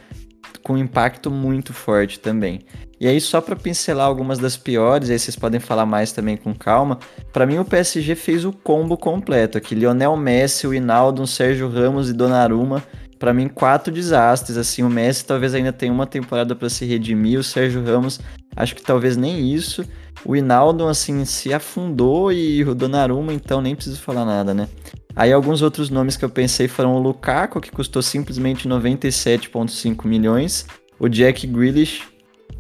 [0.62, 2.61] com um impacto muito forte também.
[3.01, 6.55] E aí, só para pincelar algumas das piores, aí vocês podem falar mais também com
[6.55, 6.99] calma.
[7.33, 12.11] Para mim, o PSG fez o combo completo aqui: Lionel Messi, o Hinaldo, Sérgio Ramos
[12.11, 12.85] e Donnarumma.
[13.19, 14.59] Para mim, quatro desastres.
[14.59, 17.39] Assim, o Messi talvez ainda tenha uma temporada para se redimir.
[17.39, 18.21] O Sérgio Ramos,
[18.55, 19.83] acho que talvez nem isso.
[20.23, 24.69] O Hinaldo, assim, se afundou e o Donnarumma, então nem preciso falar nada, né?
[25.17, 30.67] Aí alguns outros nomes que eu pensei foram o Lukaku, que custou simplesmente 97,5 milhões.
[30.99, 32.03] O Jack Grealish,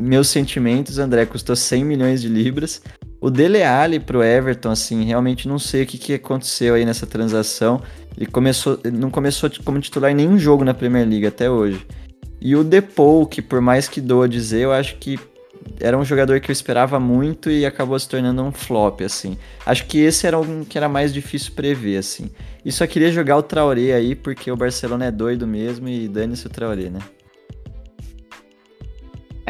[0.00, 2.80] meus sentimentos, André, custou 100 milhões de libras.
[3.20, 7.06] O Dele Alli pro Everton, assim, realmente não sei o que, que aconteceu aí nessa
[7.06, 7.82] transação.
[8.16, 11.86] Ele começou, não começou como titular em nenhum jogo na Premier League até hoje.
[12.40, 15.18] E o Depou, que por mais que doa dizer, eu acho que
[15.78, 19.36] era um jogador que eu esperava muito e acabou se tornando um flop, assim.
[19.64, 22.30] Acho que esse era um que era mais difícil prever, assim.
[22.64, 26.46] E só queria jogar o Traoré aí, porque o Barcelona é doido mesmo e dane-se
[26.46, 27.00] o Traoré, né?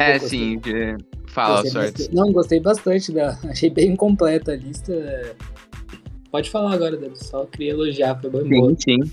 [0.01, 0.59] É, sim.
[1.27, 1.91] Fala, gostei sorte.
[1.91, 3.37] bastante- Não, gostei bastante da.
[3.49, 5.35] Achei bem completa a lista.
[6.31, 7.15] Pode falar agora, Dani.
[7.15, 8.69] Só queria elogiar, foi bem boa.
[8.69, 9.11] Sim, sim.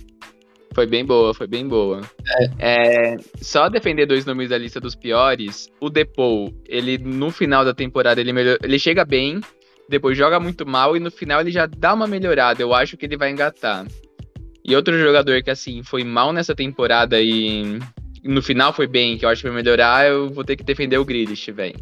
[0.74, 2.01] Foi bem boa, foi bem boa.
[2.59, 7.74] É, só defender dois nomes da lista dos piores, o Depou, ele no final da
[7.74, 9.40] temporada ele, melhor, ele chega bem,
[9.88, 12.62] depois joga muito mal e no final ele já dá uma melhorada.
[12.62, 13.87] Eu acho que ele vai engatar.
[14.64, 17.79] E outro jogador que assim foi mal nessa temporada e
[18.29, 20.99] no final foi bem, que eu acho que vai melhorar, eu vou ter que defender
[20.99, 21.75] o Grealish, velho.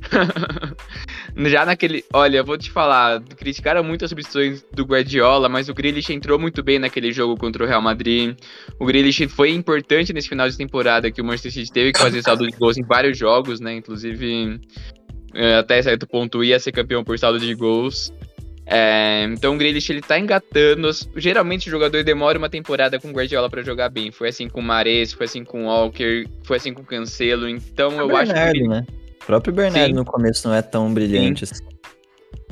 [1.46, 2.02] Já naquele.
[2.10, 6.38] Olha, eu vou te falar, criticaram muito as substituições do Guardiola, mas o Grealish entrou
[6.38, 8.34] muito bem naquele jogo contra o Real Madrid.
[8.78, 12.22] O Grealish foi importante nesse final de temporada que o Manchester City teve que fazer
[12.22, 13.74] saldo de gols em vários jogos, né?
[13.74, 14.58] Inclusive,
[15.34, 18.10] eh, até certo ponto ia ser campeão por saldo de gols.
[18.72, 20.88] É, então o Grealish ele tá engatando.
[21.16, 24.12] Geralmente o jogador demora uma temporada com o Guardiola pra jogar bem.
[24.12, 27.48] Foi assim com o Mares, foi assim com o Walker, foi assim com o Cancelo.
[27.48, 28.86] Então eu o acho que Bernardo, né?
[29.20, 29.94] O próprio Bernardo Sim.
[29.94, 31.64] no começo não é tão brilhante assim.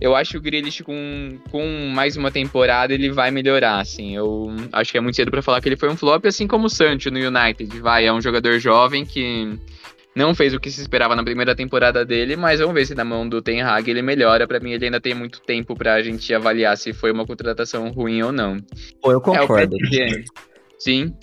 [0.00, 4.16] eu acho que o Grealish com, com mais uma temporada ele vai melhorar, assim.
[4.16, 6.66] Eu acho que é muito cedo pra falar que ele foi um flop, assim como
[6.66, 7.78] o Sancho no United.
[7.78, 9.56] Vai, é um jogador jovem que
[10.18, 13.04] não fez o que se esperava na primeira temporada dele, mas vamos ver se na
[13.04, 14.46] mão do Ten Hag ele melhora.
[14.48, 18.20] Pra mim ele ainda tem muito tempo pra gente avaliar se foi uma contratação ruim
[18.22, 18.58] ou não.
[19.00, 19.76] Pô, eu É concordo.
[19.78, 20.24] PSG.
[20.78, 21.14] Sim.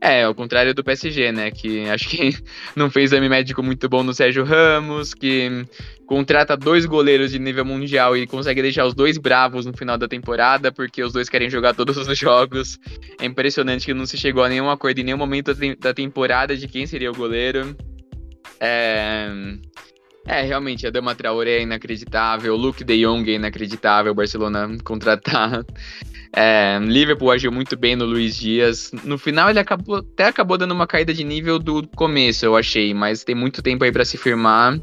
[0.00, 1.50] É, ao contrário do PSG, né?
[1.50, 2.30] Que acho que
[2.76, 5.64] não fez exame médico muito bom no Sérgio Ramos, que
[6.06, 10.06] contrata dois goleiros de nível mundial e consegue deixar os dois bravos no final da
[10.06, 12.78] temporada, porque os dois querem jogar todos os jogos.
[13.20, 16.68] É impressionante que não se chegou a nenhum acordo em nenhum momento da temporada de
[16.68, 17.74] quem seria o goleiro.
[18.64, 19.28] É.
[20.26, 24.76] É, realmente, a Dama Traoré é inacreditável, o Luke de Jong é inacreditável, o Barcelona
[24.82, 25.64] contratar.
[26.36, 28.90] É, Liverpool agiu muito bem no Luiz Dias.
[29.04, 32.92] No final ele acabou, até acabou dando uma caída de nível do começo, eu achei,
[32.92, 34.76] mas tem muito tempo aí pra se firmar.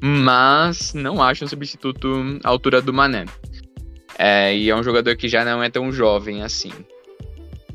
[0.00, 3.24] Mas não acho um substituto à altura do Mané.
[4.16, 6.70] É, e é um jogador que já não é tão jovem assim.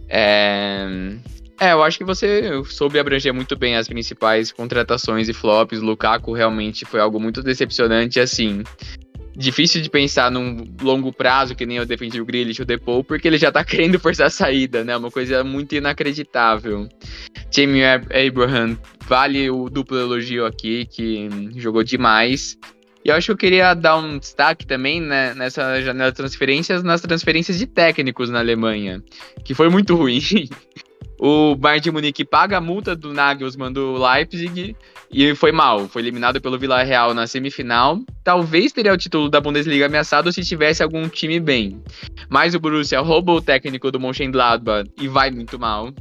[0.08, 0.88] É,
[1.60, 5.82] é, eu acho que você soube abranger muito bem as principais contratações e flops.
[5.82, 8.63] Lukaku realmente foi algo muito decepcionante, assim.
[9.36, 13.28] Difícil de pensar num longo prazo, que nem eu defendi o Grealish, o Depou, porque
[13.28, 14.95] ele já tá querendo forçar a saída, né?
[14.98, 16.89] Uma coisa muito inacreditável.
[17.52, 22.58] Jamie Ab- Abraham, vale o duplo elogio aqui, que jogou demais.
[23.04, 26.84] E eu acho que eu queria dar um destaque também né, nessa janela de transferências,
[26.84, 29.02] nas transferências de técnicos na Alemanha,
[29.45, 30.19] que foi muito ruim.
[31.20, 34.76] O Bayern de Munique paga a multa do Nagelsmann do Leipzig
[35.12, 35.88] e foi mal.
[35.90, 38.00] Foi eliminado pelo Villarreal na semifinal.
[38.24, 41.84] Talvez teria o título da Bundesliga ameaçado se tivesse algum time bem.
[42.30, 45.94] Mas o Borussia rouba o técnico do Mönchengladbach e vai muito mal.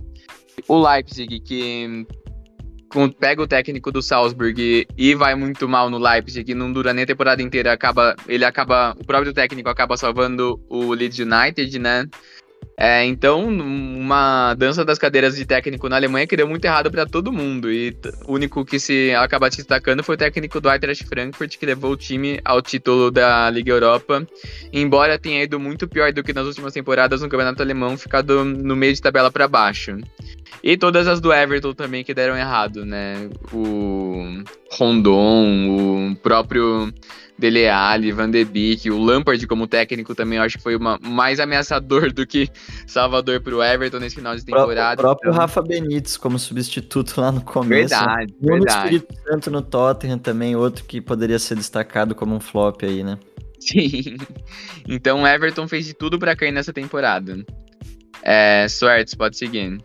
[0.68, 2.06] O Leipzig, que
[3.18, 7.06] pega o técnico do Salzburg e vai muito mal no Leipzig, não dura nem a
[7.06, 12.06] temporada inteira, acaba, ele acaba, o próprio técnico acaba salvando o Leeds United, né?
[12.80, 17.04] É, então, uma dança das cadeiras de técnico na Alemanha que deu muito errado para
[17.04, 17.72] todo mundo.
[17.72, 17.92] E
[18.24, 21.90] o único que se acaba se destacando foi o técnico do Eintracht Frankfurt, que levou
[21.90, 24.24] o time ao título da Liga Europa.
[24.72, 28.76] Embora tenha ido muito pior do que nas últimas temporadas no Campeonato Alemão, ficado no
[28.76, 29.98] meio de tabela para baixo.
[30.62, 33.28] E todas as do Everton também que deram errado, né?
[33.52, 36.92] O Rondon, o próprio
[37.38, 40.98] Dele Alli, Van de Beek, o Lampard como técnico também, eu acho que foi uma,
[41.00, 42.48] mais ameaçador do que
[42.86, 45.00] Salvador para o Everton nesse final de temporada.
[45.00, 45.40] O próprio então...
[45.40, 47.90] Rafa Benítez como substituto lá no começo.
[47.90, 48.96] Verdade, Bruno verdade.
[48.96, 53.18] Espírito Santo no Tottenham também, outro que poderia ser destacado como um flop aí, né?
[53.60, 54.16] Sim.
[54.90, 57.44] Então o Everton fez de tudo para cair nessa temporada.
[58.22, 59.78] É, Suertes, pode seguir.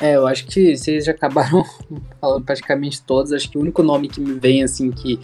[0.00, 1.64] É, eu acho que vocês já acabaram
[2.20, 3.32] falando praticamente todos.
[3.32, 5.20] Acho que o único nome que me vem, assim, que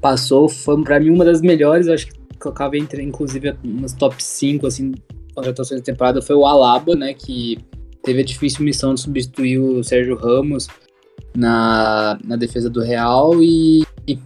[0.00, 1.88] passou foi, pra mim, uma das melhores.
[1.88, 4.94] Acho que colocava entre, inclusive, nos top 5, assim,
[5.34, 7.58] contratações da temporada foi o Alaba, né, que
[8.02, 10.68] teve a difícil missão de substituir o Sérgio Ramos
[11.36, 14.18] na, na defesa do Real e, e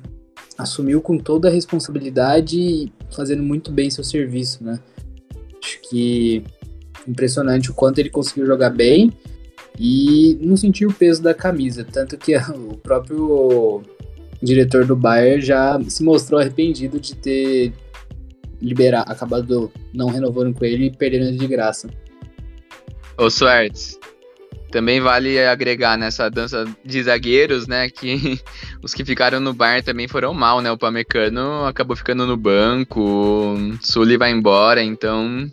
[0.56, 4.78] assumiu com toda a responsabilidade fazendo muito bem seu serviço, né.
[5.62, 6.44] Acho que
[7.06, 9.12] impressionante o quanto ele conseguiu jogar bem
[9.78, 13.82] e não sentiu o peso da camisa, tanto que o próprio
[14.44, 17.72] diretor do Bayern já se mostrou arrependido de ter
[18.60, 21.88] liberar, acabado não renovando com ele e perdendo de graça.
[23.16, 23.98] Ô Suertes,
[24.70, 28.40] também vale agregar nessa dança de zagueiros, né, que
[28.82, 33.56] os que ficaram no Bayern também foram mal, né, o Pamecano acabou ficando no banco,
[33.80, 35.48] Sully vai embora, então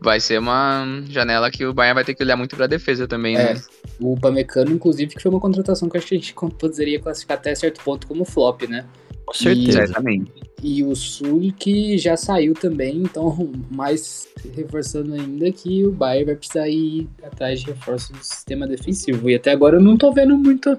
[0.00, 3.06] vai ser uma janela que o Bayern vai ter que olhar muito para a defesa
[3.06, 3.60] também, É, né?
[4.00, 7.54] o Pamecano, inclusive, que foi uma contratação que acho que a gente poderia classificar até
[7.54, 8.84] certo ponto como flop, né?
[9.26, 9.82] Com certeza.
[9.82, 10.32] Exatamente.
[10.62, 14.26] E o Sul que já saiu também, então mais
[14.56, 19.28] reforçando ainda que o Bayern vai precisar ir atrás de reforço do sistema defensivo.
[19.28, 20.76] E até agora eu não tô vendo muito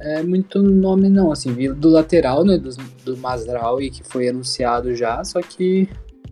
[0.00, 2.70] é, muito nome não, assim, do lateral, né, do,
[3.04, 5.88] do Masraoui que foi anunciado já, só que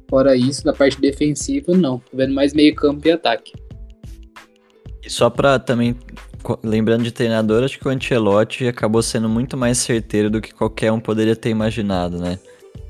[0.09, 3.53] fora isso, da parte defensiva não, tô vendo mais meio campo e ataque.
[5.05, 5.97] E só pra também,
[6.63, 10.91] lembrando de treinador, acho que o Ancelotti acabou sendo muito mais certeiro do que qualquer
[10.91, 12.39] um poderia ter imaginado, né?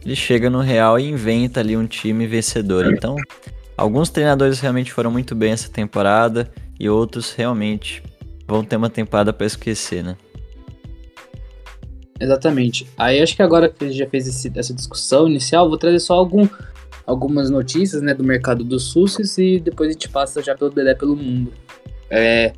[0.04, 2.86] Ele chega no Real e inventa ali um time vencedor.
[2.92, 3.16] Então,
[3.76, 8.02] alguns treinadores realmente foram muito bem essa temporada e outros realmente
[8.46, 10.16] vão ter uma temporada pra esquecer, né?
[12.18, 12.86] Exatamente.
[12.96, 16.00] Aí acho que agora que a gente já fez esse- essa discussão inicial, vou trazer
[16.00, 16.48] só algum,
[17.06, 20.94] algumas notícias né, do mercado dos SUSs e depois a gente passa já pelo Dedé
[20.94, 21.52] pelo mundo.
[22.10, 22.52] É,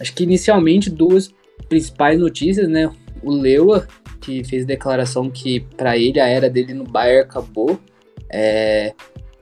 [0.00, 1.32] acho que inicialmente duas
[1.68, 2.90] principais notícias, né?
[3.22, 3.86] O Leua,
[4.20, 7.78] que fez declaração que para ele a era dele no Bayern acabou.
[8.30, 8.94] É,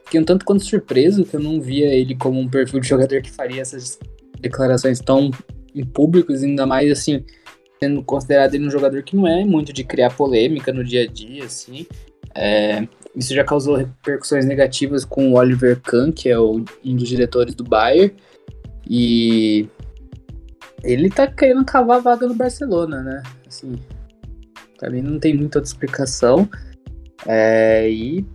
[0.04, 3.22] fiquei um tanto quanto surpreso que eu não via ele como um perfil de jogador
[3.22, 3.98] que faria essas
[4.40, 5.30] declarações tão
[5.74, 7.24] em públicos, ainda mais assim,
[7.80, 11.06] sendo considerado ele um jogador que não é muito de criar polêmica no dia a
[11.06, 11.86] dia, assim.
[12.34, 17.08] É, isso já causou repercussões negativas com o Oliver Kahn, que é o, um dos
[17.08, 18.14] diretores do Bayern.
[18.88, 19.68] E
[20.82, 23.22] ele tá querendo cavar a vaga no Barcelona, né?
[23.46, 23.78] Assim,
[24.90, 26.48] mim não tem muita outra explicação.
[27.26, 28.26] É, e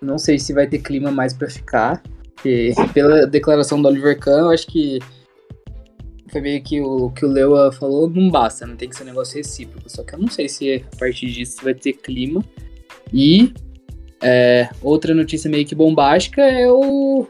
[0.00, 2.02] não sei se vai ter clima mais pra ficar.
[2.92, 5.00] Pela declaração do Oliver Kahn, eu acho que
[6.30, 9.06] foi meio que o que o Leua falou, não basta, não tem que ser um
[9.06, 9.88] negócio recíproco.
[9.88, 12.44] Só que eu não sei se a partir disso vai ter clima.
[13.12, 13.52] E
[14.28, 17.28] é, outra notícia meio que bombástica é o,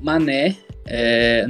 [0.00, 0.56] Mané,
[0.86, 1.46] é,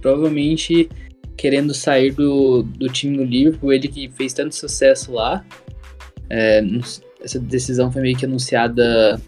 [0.00, 0.88] provavelmente
[1.36, 5.44] querendo sair do, do time do Liverpool, ele que fez tanto sucesso lá.
[6.30, 6.62] É,
[7.20, 9.20] essa decisão foi meio que anunciada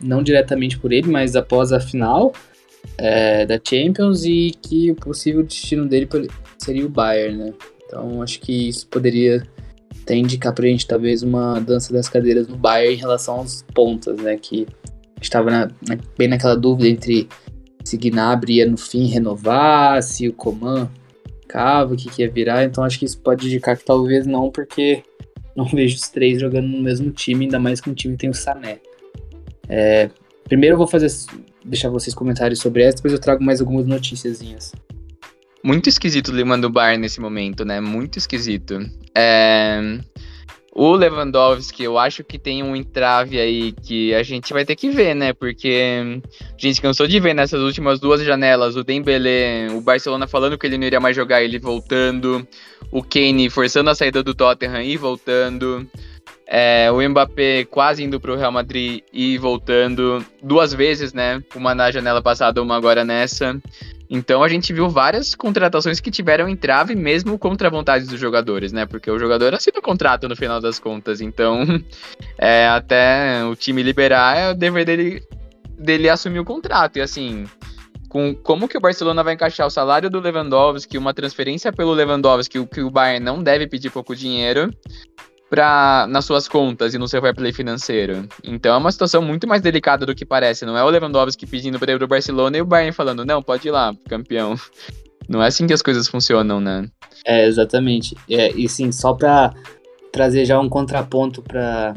[0.00, 2.32] não diretamente por ele, mas após a final
[2.96, 6.08] é, da Champions e que o possível destino dele
[6.56, 7.54] seria o Bayern, né?
[7.84, 9.46] Então acho que isso poderia
[10.10, 14.18] até indicar pra gente talvez uma dança das cadeiras no Bayern em relação aos pontas,
[14.18, 14.36] né?
[14.36, 14.66] Que
[15.22, 17.28] estava na- na- bem naquela dúvida entre
[17.84, 20.90] se Gnabry ia no fim renovar, se o Coman
[21.48, 22.64] cava, o que, que ia virar.
[22.64, 25.02] Então acho que isso pode indicar que talvez não, porque
[25.54, 28.34] não vejo os três jogando no mesmo time, ainda mais que um time tem o
[28.34, 28.78] Sané.
[29.68, 30.10] É,
[30.44, 31.06] primeiro eu vou fazer
[31.64, 34.72] deixar vocês comentários sobre essa, depois eu trago mais algumas noticiazinhas.
[35.62, 37.80] Muito esquisito o Lima do Bayern nesse momento, né?
[37.80, 38.78] Muito esquisito.
[39.14, 39.98] É,
[40.72, 44.88] O Lewandowski, eu acho que tem um entrave aí que a gente vai ter que
[44.88, 45.32] ver, né?
[45.32, 50.56] Porque a gente cansou de ver nessas últimas duas janelas o Dembélé, o Barcelona falando
[50.56, 52.46] que ele não iria mais jogar, ele voltando,
[52.92, 55.86] o Kane forçando a saída do Tottenham e voltando,
[56.52, 61.40] é, o Mbappé quase indo pro Real Madrid e voltando duas vezes, né?
[61.54, 63.56] Uma na janela passada, uma agora nessa.
[64.10, 68.72] Então a gente viu várias contratações que tiveram entrave mesmo contra a vontade dos jogadores,
[68.72, 68.84] né?
[68.84, 71.20] Porque o jogador assina o contrato no final das contas.
[71.20, 71.62] Então,
[72.36, 75.22] é, até o time liberar, é o dever dele,
[75.78, 76.96] dele assumir o contrato.
[76.96, 77.46] E assim,
[78.08, 82.58] com como que o Barcelona vai encaixar o salário do Lewandowski, uma transferência pelo Lewandowski,
[82.58, 84.68] o que o Bayern não deve pedir pouco dinheiro.
[85.50, 88.26] Pra, nas suas contas e no seu fair play financeiro.
[88.44, 90.64] Então é uma situação muito mais delicada do que parece.
[90.64, 93.66] Não é o Lewandowski pedindo para ir pro Barcelona e o Bayern falando, não, pode
[93.66, 94.54] ir lá, campeão.
[95.28, 96.88] Não é assim que as coisas funcionam, né?
[97.24, 98.16] É, exatamente.
[98.28, 99.54] É, e sim, só para
[100.10, 101.94] trazer já um contraponto para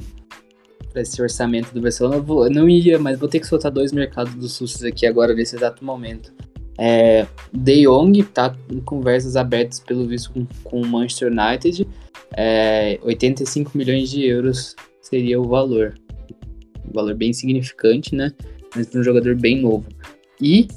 [0.93, 3.91] esse orçamento do Barcelona, eu, vou, eu, não ia, mas vou ter que soltar dois
[3.91, 6.31] mercados dos sustos aqui agora nesse exato momento.
[6.77, 11.87] É, De Jong tá em conversas abertas pelo visto com, com o Manchester United.
[12.35, 15.95] É, 85 milhões de euros seria o valor.
[16.87, 18.31] Um valor bem significante, né?
[18.75, 19.85] Mas para um jogador bem novo.
[20.41, 20.67] E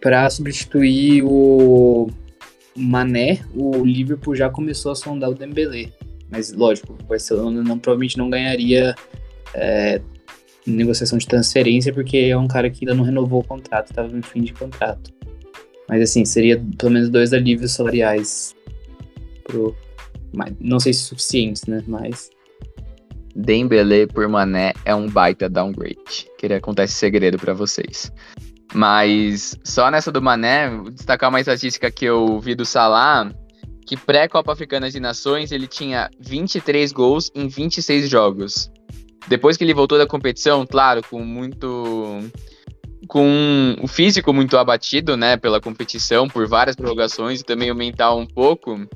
[0.00, 2.08] para substituir o
[2.76, 5.90] Mané, o Liverpool já começou a sondar o Dembélé.
[6.30, 8.94] Mas lógico, o Barcelona não, provavelmente não ganharia
[9.54, 10.00] é,
[10.66, 14.22] negociação de transferência porque é um cara que ainda não renovou o contrato, estava no
[14.22, 15.12] fim de contrato.
[15.88, 18.54] Mas assim, seria pelo menos dois alívios salariais
[19.44, 19.76] pro.
[20.60, 21.82] Não sei se suficientes, né?
[21.86, 22.30] Mas.
[23.34, 26.26] Dembele por Mané é um baita downgrade.
[26.38, 28.10] Queria contar esse segredo para vocês.
[28.74, 33.30] Mas só nessa do Mané, destacar uma estatística que eu vi do Salah,
[33.86, 38.70] que pré-Copa Africana de Nações ele tinha 23 gols em 26 jogos.
[39.28, 42.30] Depois que ele voltou da competição, claro, com muito
[43.08, 48.18] com o físico muito abatido, né, pela competição, por várias prorrogações e também o mental
[48.18, 48.86] um pouco.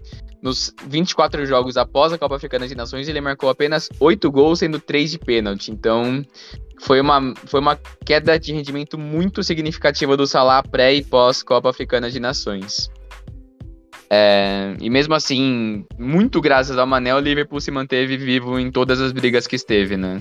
[0.43, 4.81] Nos 24 jogos após a Copa Africana de Nações, ele marcou apenas 8 gols, sendo
[4.81, 5.71] 3 de pênalti.
[5.71, 6.25] Então,
[6.81, 11.69] foi uma, foi uma queda de rendimento muito significativa do Salah pré e pós Copa
[11.69, 12.91] Africana de Nações.
[14.13, 19.01] É, e mesmo assim, muito graças ao Mané, o Liverpool se manteve vivo em todas
[19.01, 20.21] as brigas que esteve, né?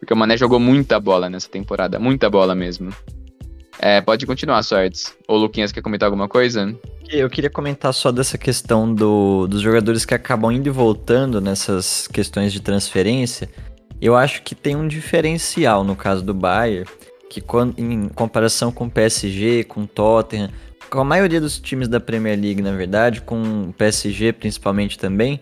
[0.00, 2.92] Porque o Mané jogou muita bola nessa temporada, muita bola mesmo.
[3.78, 5.14] É, pode continuar, Sortes.
[5.28, 6.74] O Luquinhas quer comentar alguma coisa?
[7.08, 12.08] Eu queria comentar só dessa questão do, dos jogadores que acabam indo e voltando nessas
[12.08, 13.48] questões de transferência.
[14.00, 16.88] Eu acho que tem um diferencial no caso do Bayern,
[17.30, 20.50] que quando, em comparação com o PSG, com o Tottenham,
[20.90, 25.40] com a maioria dos times da Premier League, na verdade, com o PSG principalmente também,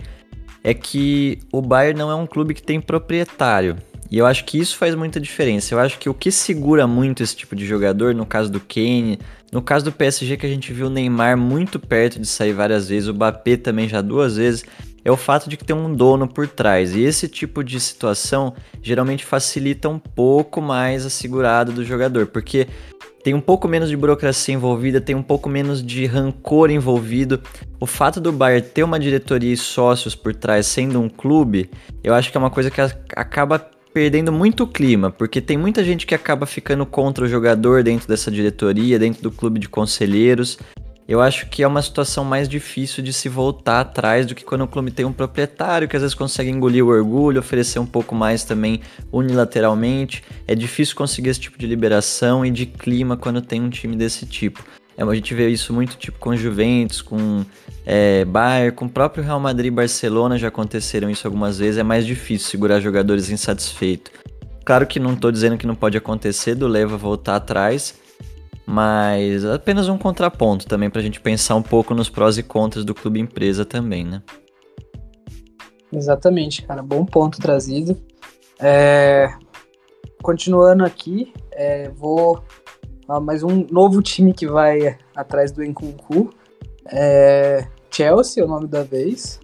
[0.62, 3.76] é que o Bayern não é um clube que tem proprietário.
[4.10, 5.74] E eu acho que isso faz muita diferença.
[5.74, 9.18] Eu acho que o que segura muito esse tipo de jogador, no caso do Kane,
[9.52, 12.88] no caso do PSG que a gente viu o Neymar muito perto de sair várias
[12.88, 14.64] vezes, o Mbappé também já duas vezes,
[15.04, 16.94] é o fato de que tem um dono por trás.
[16.94, 22.66] E esse tipo de situação geralmente facilita um pouco mais a segurada do jogador, porque
[23.26, 27.42] tem um pouco menos de burocracia envolvida, tem um pouco menos de rancor envolvido.
[27.80, 31.68] O fato do Bayern ter uma diretoria e sócios por trás, sendo um clube,
[32.04, 33.58] eu acho que é uma coisa que acaba
[33.92, 38.06] perdendo muito o clima, porque tem muita gente que acaba ficando contra o jogador dentro
[38.06, 40.56] dessa diretoria, dentro do clube de conselheiros.
[41.08, 44.62] Eu acho que é uma situação mais difícil de se voltar atrás do que quando
[44.62, 48.12] o clube tem um proprietário que às vezes consegue engolir o orgulho, oferecer um pouco
[48.12, 48.80] mais também
[49.12, 50.24] unilateralmente.
[50.48, 54.26] É difícil conseguir esse tipo de liberação e de clima quando tem um time desse
[54.26, 54.64] tipo.
[54.96, 57.44] É, a gente vê isso muito tipo com Juventus, com
[57.84, 61.78] é, Bayern, com o próprio Real Madrid e Barcelona já aconteceram isso algumas vezes.
[61.78, 64.10] É mais difícil segurar jogadores insatisfeitos.
[64.64, 67.94] Claro que não estou dizendo que não pode acontecer do Leva voltar atrás,
[68.66, 72.84] mas apenas um contraponto também para a gente pensar um pouco nos prós e contras
[72.84, 74.22] do clube empresa também, né?
[75.92, 76.82] Exatamente, cara.
[76.82, 77.96] Bom ponto trazido.
[78.58, 79.28] É...
[80.20, 81.88] Continuando aqui, é...
[81.90, 82.42] vou
[83.08, 86.30] ah, mais um novo time que vai atrás do Nkunku.
[86.90, 89.40] É Chelsea, é o nome da vez.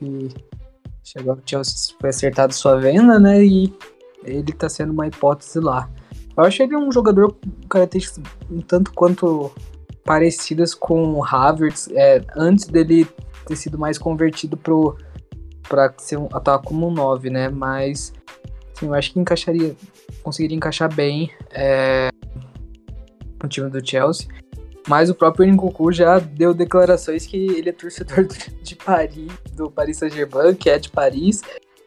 [0.00, 0.28] E
[1.02, 3.44] chegou o Chelsea foi acertado sua venda, né?
[3.44, 3.74] E
[4.24, 5.90] ele tá sendo uma hipótese lá.
[6.36, 9.50] Eu acho ele um jogador com características um tanto quanto
[10.04, 13.06] parecidas com o Havertz, é, antes dele
[13.46, 14.96] ter sido mais convertido pro
[15.68, 17.48] para ser um, atuar como um 9, né?
[17.48, 18.12] Mas
[18.76, 19.74] assim, eu acho que encaixaria,
[20.22, 21.30] conseguiria encaixar bem.
[21.50, 22.08] É,
[23.42, 24.28] no time do Chelsea.
[24.88, 28.26] Mas o próprio Nkunku já deu declarações que ele é torcedor
[28.62, 31.42] de Paris, do Paris Saint-Germain, que é de Paris.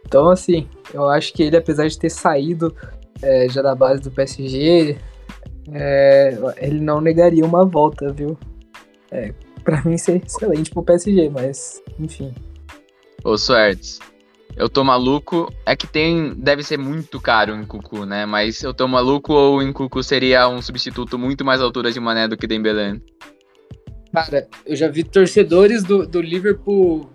[0.06, 2.76] Então, assim, eu acho que ele, apesar de ter saído
[3.22, 4.98] é, já da base do PSG,
[5.72, 8.38] é, ele não negaria uma volta, viu?
[9.12, 12.34] É, pra mim seria excelente pro PSG, mas, enfim.
[13.24, 14.00] Ô, Suertes,
[14.56, 15.52] eu tô maluco.
[15.66, 16.34] É que tem.
[16.36, 18.26] Deve ser muito caro o Nkuku, né?
[18.26, 22.00] Mas eu tô maluco ou o Nkuku seria um substituto muito mais à altura de
[22.00, 23.00] Mané do que Dembélé?
[24.14, 27.10] Cara, eu já vi torcedores do, do Liverpool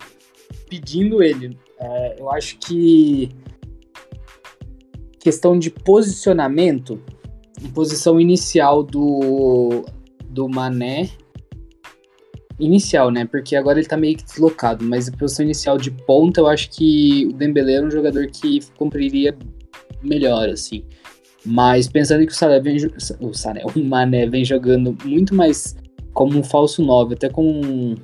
[0.69, 1.59] pedindo ele.
[1.79, 3.31] É, eu acho que.
[5.25, 7.01] Questão de posicionamento,
[7.75, 9.85] posição inicial do,
[10.29, 11.09] do Mané
[12.59, 13.25] inicial, né?
[13.25, 16.71] Porque agora ele tá meio que deslocado, mas a posição inicial de ponta, eu acho
[16.71, 19.37] que o Dembele era um jogador que cumpriria
[20.03, 20.85] melhor, assim.
[21.45, 22.77] Mas pensando que o Sané vem,
[23.21, 25.77] o, Sané, o Mané vem jogando muito mais
[26.13, 27.95] como um falso 9, até como um,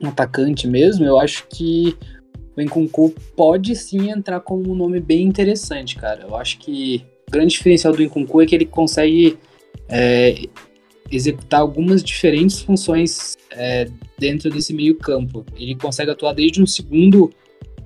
[0.00, 1.96] um atacante mesmo, eu acho que
[2.56, 6.22] o Nkunku pode sim entrar como um nome bem interessante, cara.
[6.22, 9.38] Eu acho que o grande diferencial do Nkunku é que ele consegue
[9.88, 10.46] é,
[11.10, 13.86] executar algumas diferentes funções é,
[14.18, 15.44] dentro desse meio campo.
[15.56, 17.30] Ele consegue atuar desde um segundo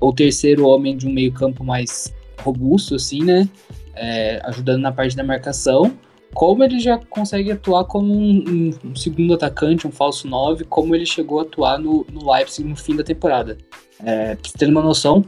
[0.00, 3.48] ou terceiro homem de um meio campo mais robusto, assim, né?
[3.94, 5.92] É, ajudando na parte da marcação,
[6.34, 11.06] como ele já consegue atuar como um, um, segundo atacante, um falso 9, como ele
[11.06, 13.56] chegou a atuar no, no Leipzig no fim da temporada.
[14.04, 15.24] É, pra você ter uma noção,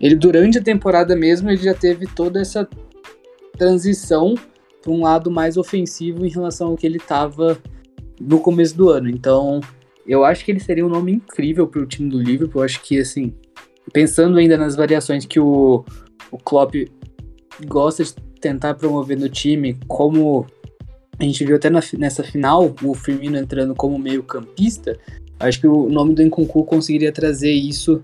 [0.00, 2.68] ele durante a temporada mesmo, ele já teve toda essa
[3.56, 4.34] transição
[4.82, 7.58] para um lado mais ofensivo em relação ao que ele estava
[8.20, 9.08] no começo do ano.
[9.08, 9.60] Então,
[10.06, 12.60] eu acho que ele seria um nome incrível para o time do Liverpool.
[12.60, 13.34] Eu acho que, assim,
[13.92, 15.84] pensando ainda nas variações que o,
[16.30, 16.74] o Klopp
[17.66, 18.14] gosta de
[18.44, 20.44] tentar promover no time, como
[21.18, 24.98] a gente viu até na, nessa final, o Firmino entrando como meio campista,
[25.40, 28.02] acho que o nome do Nkunku conseguiria trazer isso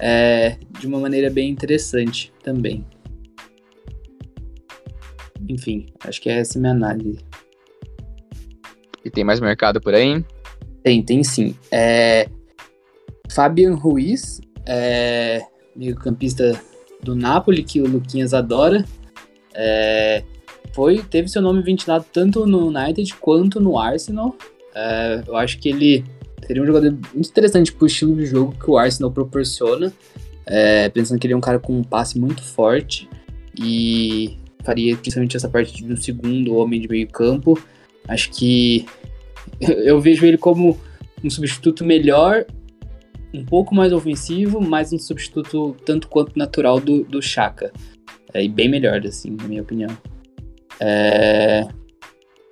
[0.00, 2.82] é, de uma maneira bem interessante também.
[5.46, 7.18] Enfim, acho que essa é a minha análise.
[9.04, 10.24] E tem mais mercado por aí?
[10.82, 11.54] Tem, tem sim.
[11.70, 12.26] É,
[13.30, 15.42] Fabian Ruiz, é,
[15.76, 16.58] meio campista
[17.02, 18.82] do Napoli, que o Luquinhas adora.
[19.54, 20.22] É,
[20.72, 24.36] foi, teve seu nome ventilado tanto no United quanto no Arsenal.
[24.74, 26.04] É, eu acho que ele
[26.46, 29.92] seria um jogador muito interessante pro estilo de jogo que o Arsenal proporciona.
[30.46, 33.08] É, pensando que ele é um cara com um passe muito forte
[33.58, 37.58] e faria principalmente essa parte do segundo homem de meio campo.
[38.08, 38.84] Acho que
[39.60, 40.78] eu vejo ele como
[41.22, 42.44] um substituto melhor,
[43.32, 47.72] um pouco mais ofensivo, mas um substituto tanto quanto natural do, do Chaka.
[48.34, 49.96] É, e bem melhor, assim, na minha opinião.
[50.80, 51.66] É...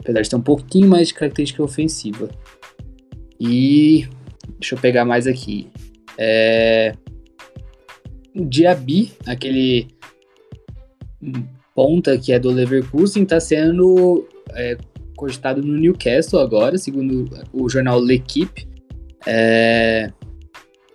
[0.00, 2.30] Apesar de ter um pouquinho mais de característica ofensiva.
[3.38, 4.06] E
[4.60, 5.68] deixa eu pegar mais aqui.
[6.16, 6.94] É...
[8.34, 9.88] Diaby, aquele
[11.74, 14.76] ponta que é do Leverkusen, está sendo é,
[15.16, 18.68] cogitado no Newcastle agora, segundo o jornal L'Equipe.
[19.26, 20.10] É...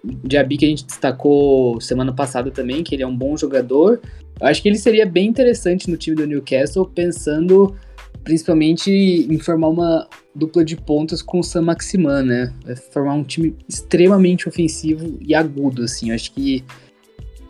[0.04, 4.00] Diaby que a gente destacou semana passada também, que ele é um bom jogador,
[4.40, 7.76] eu acho que ele seria bem interessante no time do Newcastle, pensando
[8.24, 12.54] principalmente em formar uma dupla de pontas com o Sam Maximan, né?
[12.66, 16.10] Vai formar um time extremamente ofensivo e agudo, assim.
[16.10, 16.64] Eu acho que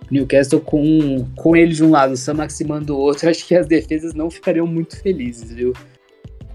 [0.10, 3.68] Newcastle com, com ele de um lado, o Sam Maximan do outro, acho que as
[3.68, 5.74] defesas não ficariam muito felizes, viu?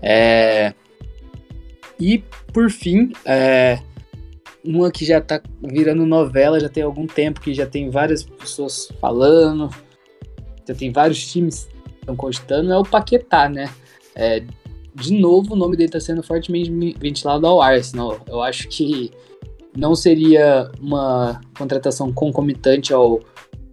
[0.00, 0.72] É...
[1.98, 2.22] E,
[2.52, 3.78] por fim, é...
[4.64, 8.88] uma que já tá virando novela, já tem algum tempo, que já tem várias pessoas
[9.00, 9.68] falando,
[10.66, 13.68] já tem vários times que estão cogitando, é o Paquetá, né?
[14.14, 14.44] É,
[14.94, 18.20] de novo, o nome dele está sendo fortemente ventilado ao Arsenal.
[18.26, 19.10] Eu acho que
[19.76, 23.20] não seria uma contratação concomitante ao,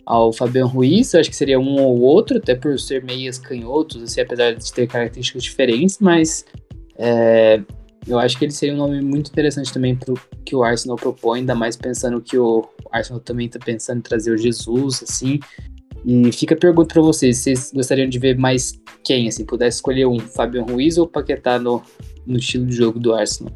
[0.05, 4.01] ao Fabian Ruiz, eu acho que seria um ou outro, até por ser meias canhotos,
[4.01, 6.45] assim, apesar de ter características diferentes, mas
[6.97, 7.61] é,
[8.07, 10.13] eu acho que ele seria um nome muito interessante também para
[10.45, 14.31] que o Arsenal propõe, ainda mais pensando que o Arsenal também está pensando em trazer
[14.31, 15.39] o Jesus, assim,
[16.05, 18.73] e fica a pergunta para vocês: vocês gostariam de ver mais
[19.03, 21.81] quem, assim, pudesse escolher um, Fabian Ruiz ou Paquetá no,
[22.25, 23.53] no estilo de jogo do Arsenal?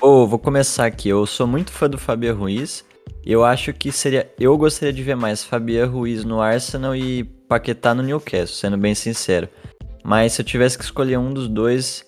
[0.00, 1.08] Oh, vou começar aqui.
[1.08, 2.84] Eu sou muito fã do Fabian Ruiz.
[3.24, 4.30] Eu acho que seria.
[4.38, 8.94] Eu gostaria de ver mais Fabian Ruiz no Arsenal e Paquetá no Newcastle, sendo bem
[8.94, 9.48] sincero.
[10.02, 12.06] Mas se eu tivesse que escolher um dos dois,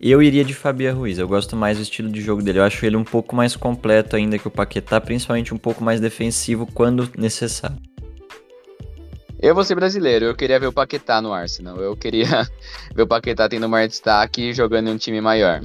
[0.00, 1.18] eu iria de Fabian Ruiz.
[1.18, 2.60] Eu gosto mais do estilo de jogo dele.
[2.60, 6.00] Eu acho ele um pouco mais completo ainda que o Paquetá, principalmente um pouco mais
[6.00, 7.78] defensivo quando necessário.
[9.44, 11.76] Eu vou ser brasileiro, eu queria ver o Paquetá no Arsenal.
[11.76, 12.48] Eu queria
[12.96, 15.60] ver o Paquetá tendo maior destaque jogando em um time maior.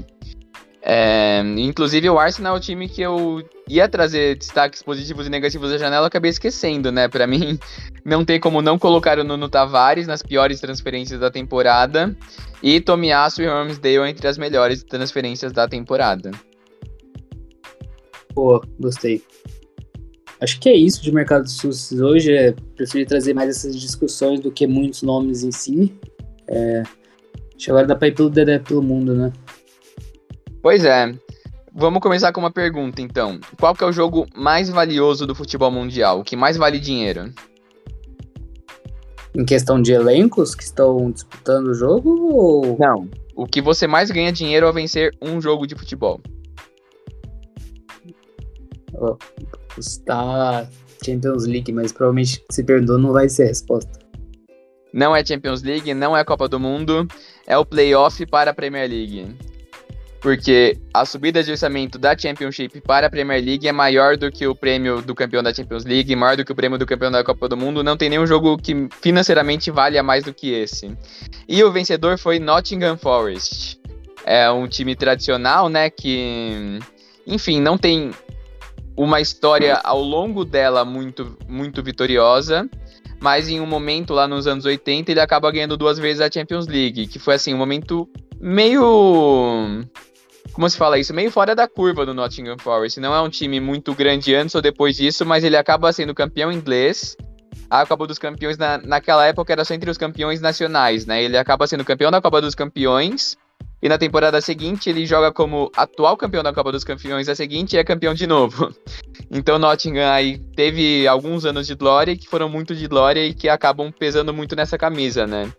[0.82, 5.72] É, inclusive, o Arsenal é o time que eu ia trazer destaques positivos e negativos
[5.72, 7.08] da janela, acabei esquecendo, né?
[7.08, 7.58] Para mim,
[8.04, 12.14] não tem como não colocar o Nuno Tavares nas piores transferências da temporada
[12.62, 16.32] e Tomiasso e Ramsdale entre as melhores transferências da temporada.
[18.36, 19.24] Pô, gostei.
[20.42, 22.34] Acho que é isso de mercado de SUS hoje.
[22.34, 25.94] É, preferi trazer mais essas discussões do que muitos nomes em si.
[26.48, 29.34] É, acho que agora dá pra ir pelo Dedé pelo mundo, né?
[30.62, 31.14] Pois é.
[31.74, 33.40] Vamos começar com uma pergunta, então.
[33.60, 36.20] Qual que é o jogo mais valioso do futebol mundial?
[36.20, 37.32] O que mais vale dinheiro?
[39.36, 42.34] Em questão de elencos que estão disputando o jogo?
[42.34, 42.78] Ou...
[42.80, 43.08] Não.
[43.36, 46.20] O que você mais ganha dinheiro ao vencer um jogo de futebol?
[49.78, 50.68] Está
[51.04, 54.00] Champions League, mas provavelmente se perdoou não vai ser a resposta.
[54.92, 57.08] Não é Champions League, não é Copa do Mundo,
[57.46, 59.36] é o playoff para a Premier League.
[60.20, 64.46] Porque a subida de orçamento da Championship para a Premier League é maior do que
[64.46, 67.24] o prêmio do campeão da Champions League, maior do que o prêmio do campeão da
[67.24, 67.84] Copa do Mundo.
[67.84, 70.94] Não tem nenhum jogo que financeiramente valha mais do que esse.
[71.48, 73.80] E o vencedor foi Nottingham Forest.
[74.26, 75.90] É um time tradicional, né?
[75.90, 76.80] Que,
[77.26, 78.12] enfim, não tem
[79.04, 82.70] uma história ao longo dela muito, muito vitoriosa
[83.22, 86.68] mas em um momento lá nos anos 80 ele acaba ganhando duas vezes a Champions
[86.68, 88.08] League, que foi assim, um momento
[88.40, 89.84] meio
[90.54, 93.00] como se fala isso, meio fora da curva do Nottingham Forest.
[93.00, 96.52] Não é um time muito grande antes ou depois disso, mas ele acaba sendo campeão
[96.52, 97.16] inglês.
[97.70, 101.24] A Copa dos Campeões na, naquela época era só entre os campeões nacionais, né?
[101.24, 103.38] Ele acaba sendo campeão da Copa dos Campeões
[103.82, 107.78] e na temporada seguinte ele joga como atual campeão da Copa dos Campeões a seguinte
[107.78, 108.74] é campeão de novo.
[109.32, 113.48] Então Nottingham aí teve alguns anos de glória que foram muito de glória e que
[113.48, 115.54] acabam pesando muito nessa camisa, né?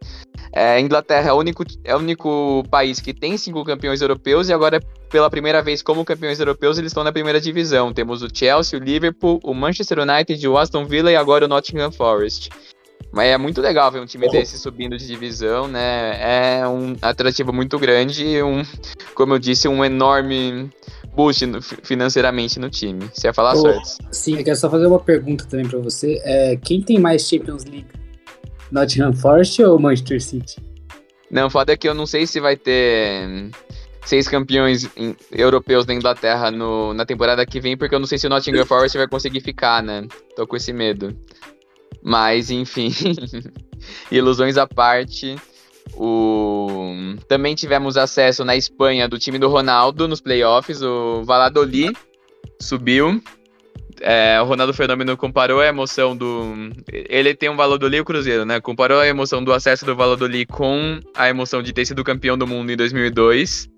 [0.52, 4.52] É, Inglaterra é o, único, é o único país que tem cinco campeões europeus e
[4.52, 7.92] agora, pela primeira vez como campeões europeus, eles estão na primeira divisão.
[7.92, 11.92] Temos o Chelsea, o Liverpool, o Manchester United, o Aston Villa e agora o Nottingham
[11.92, 12.50] Forest.
[13.12, 14.30] Mas é muito legal ver um time oh.
[14.30, 16.60] desse subindo de divisão, né?
[16.60, 18.62] É um atrativo muito grande e, um,
[19.14, 20.70] como eu disse, um enorme
[21.14, 23.10] boost no, financeiramente no time.
[23.12, 23.80] Você ia falar, oh?
[24.12, 26.20] Sim, eu quero só fazer uma pergunta também para você.
[26.24, 27.86] É, quem tem mais Champions League?
[28.70, 30.56] Nottingham Forest ou Manchester City?
[31.30, 33.50] Não, foda é que eu não sei se vai ter
[34.04, 34.88] seis campeões
[35.30, 38.66] europeus da Inglaterra no, na temporada que vem, porque eu não sei se o Nottingham
[38.66, 40.06] Forest vai conseguir ficar, né?
[40.34, 41.16] Tô com esse medo.
[42.02, 42.90] Mas, enfim,
[44.10, 45.36] ilusões à parte.
[45.94, 47.16] O...
[47.28, 50.82] Também tivemos acesso na Espanha do time do Ronaldo nos playoffs.
[50.82, 51.96] O Valladolid
[52.60, 53.22] subiu.
[54.00, 56.70] É, o Ronaldo Fenômeno comparou a emoção do.
[56.90, 58.60] Ele tem um Valladolid e o Cruzeiro, né?
[58.60, 62.46] Comparou a emoção do acesso do Valladolid com a emoção de ter sido campeão do
[62.46, 63.68] mundo em 2002.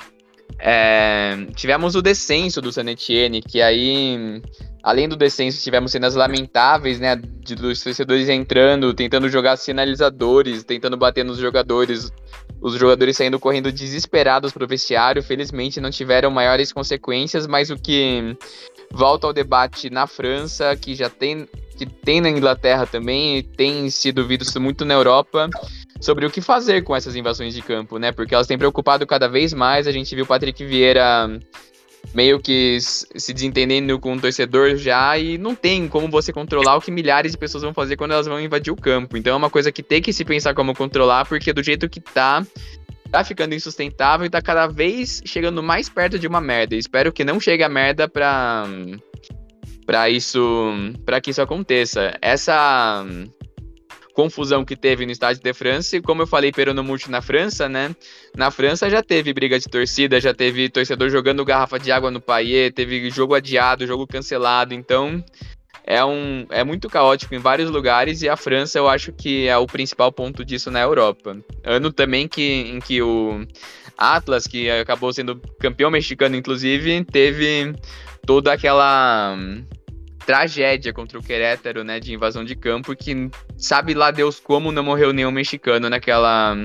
[0.65, 4.41] É, tivemos o descenso do San Etienne, que aí
[4.83, 7.15] Além do descenso, tivemos cenas lamentáveis, né?
[7.15, 12.13] De, dos torcedores entrando, tentando jogar sinalizadores, tentando bater nos jogadores.
[12.61, 15.23] Os jogadores saindo correndo desesperados para o vestiário.
[15.23, 18.37] Felizmente não tiveram maiores consequências, mas o que
[18.91, 24.27] volta ao debate na França, que já tem, que tem na Inglaterra também, tem sido
[24.27, 25.49] visto muito na Europa,
[26.03, 28.13] sobre o que fazer com essas invasões de campo, né?
[28.13, 29.87] Porque elas têm preocupado cada vez mais.
[29.87, 31.31] A gente viu o Patrick Vieira
[32.13, 36.81] meio que se desentendendo com o torcedor já e não tem como você controlar o
[36.81, 39.17] que milhares de pessoas vão fazer quando elas vão invadir o campo.
[39.17, 42.01] Então é uma coisa que tem que se pensar como controlar, porque do jeito que
[42.01, 42.45] tá,
[43.11, 46.75] tá ficando insustentável e tá cada vez chegando mais perto de uma merda.
[46.75, 48.67] Espero que não chegue a merda pra
[49.87, 50.73] para isso
[51.05, 52.19] para que isso aconteça.
[52.21, 53.07] Essa
[54.13, 56.01] confusão que teve no Estádio de France.
[56.01, 57.95] Como eu falei, Peronomurti na França, né?
[58.37, 62.21] Na França já teve briga de torcida, já teve torcedor jogando garrafa de água no
[62.21, 64.75] paiê, teve jogo adiado, jogo cancelado.
[64.75, 65.23] Então,
[65.85, 69.57] é, um, é muito caótico em vários lugares e a França eu acho que é
[69.57, 71.37] o principal ponto disso na Europa.
[71.65, 73.45] Ano também que, em que o
[73.97, 77.75] Atlas, que acabou sendo campeão mexicano, inclusive, teve
[78.27, 79.37] toda aquela
[80.25, 84.83] tragédia contra o Querétaro, né, de invasão de campo, que sabe lá Deus como não
[84.83, 86.57] morreu nenhum mexicano naquela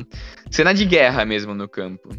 [0.49, 2.09] cena de guerra mesmo no campo.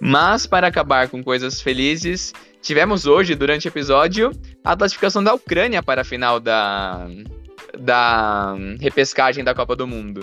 [0.00, 4.32] Mas para acabar com coisas felizes, tivemos hoje, durante o episódio,
[4.64, 7.06] a classificação da Ucrânia para a final da
[7.78, 10.22] da repescagem da Copa do Mundo.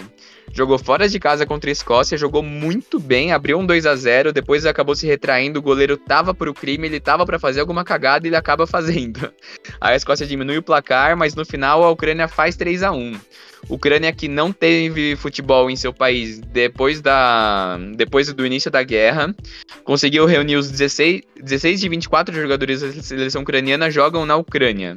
[0.54, 4.34] Jogou fora de casa contra a Escócia, jogou muito bem, abriu um 2 a 0
[4.34, 8.26] depois acabou se retraindo, o goleiro tava pro crime, ele tava para fazer alguma cagada
[8.26, 9.32] e ele acaba fazendo.
[9.80, 13.20] A Escócia diminui o placar, mas no final a Ucrânia faz 3 a 1
[13.68, 19.36] Ucrânia que não teve futebol em seu país depois, da, depois do início da guerra,
[19.84, 24.95] conseguiu reunir os 16, 16 de 24 jogadores da seleção ucraniana jogam na Ucrânia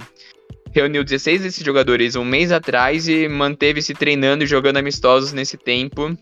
[0.73, 6.17] reuniu 16 desses jogadores um mês atrás e manteve-se treinando e jogando amistosos nesse tempo.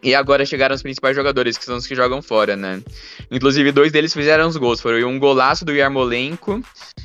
[0.00, 2.80] E agora chegaram os principais jogadores, que são os que jogam fora, né?
[3.30, 4.80] Inclusive, dois deles fizeram os gols.
[4.80, 6.62] Foram um golaço do Yarmolenko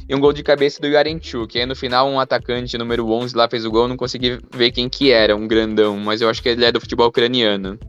[0.08, 1.58] e um gol de cabeça do Yarenchuk.
[1.58, 3.88] E aí, no final, um atacante número 11 lá fez o gol.
[3.88, 5.98] Não consegui ver quem que era, um grandão.
[5.98, 7.80] Mas eu acho que ele é do futebol ucraniano.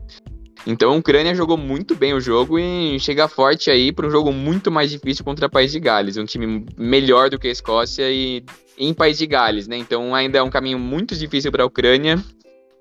[0.65, 4.31] Então a Ucrânia jogou muito bem o jogo e chega forte aí para um jogo
[4.31, 8.11] muito mais difícil contra o País de Gales, um time melhor do que a Escócia
[8.11, 8.43] e
[8.77, 9.77] em País de Gales, né?
[9.77, 12.17] Então ainda é um caminho muito difícil para a Ucrânia,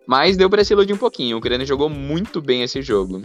[0.06, 1.36] mas deu para se iludir um pouquinho.
[1.36, 3.22] A Ucrânia jogou muito bem esse jogo.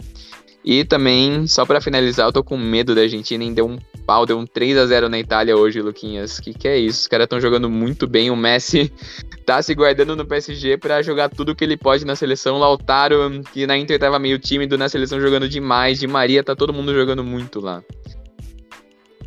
[0.62, 4.26] E também, só para finalizar, eu tô com medo da Argentina em deu um pau,
[4.26, 6.38] deu um 3 a 0 na Itália hoje, Luquinhas.
[6.38, 7.00] Que que é isso?
[7.00, 8.30] Os caras estão jogando muito bem.
[8.30, 8.92] O Messi
[9.50, 12.56] tá se guardando no PSG para jogar tudo que ele pode na seleção.
[12.56, 15.98] Lautaro, que na Inter tava meio tímido, na seleção jogando demais.
[15.98, 17.82] De Maria, tá todo mundo jogando muito lá.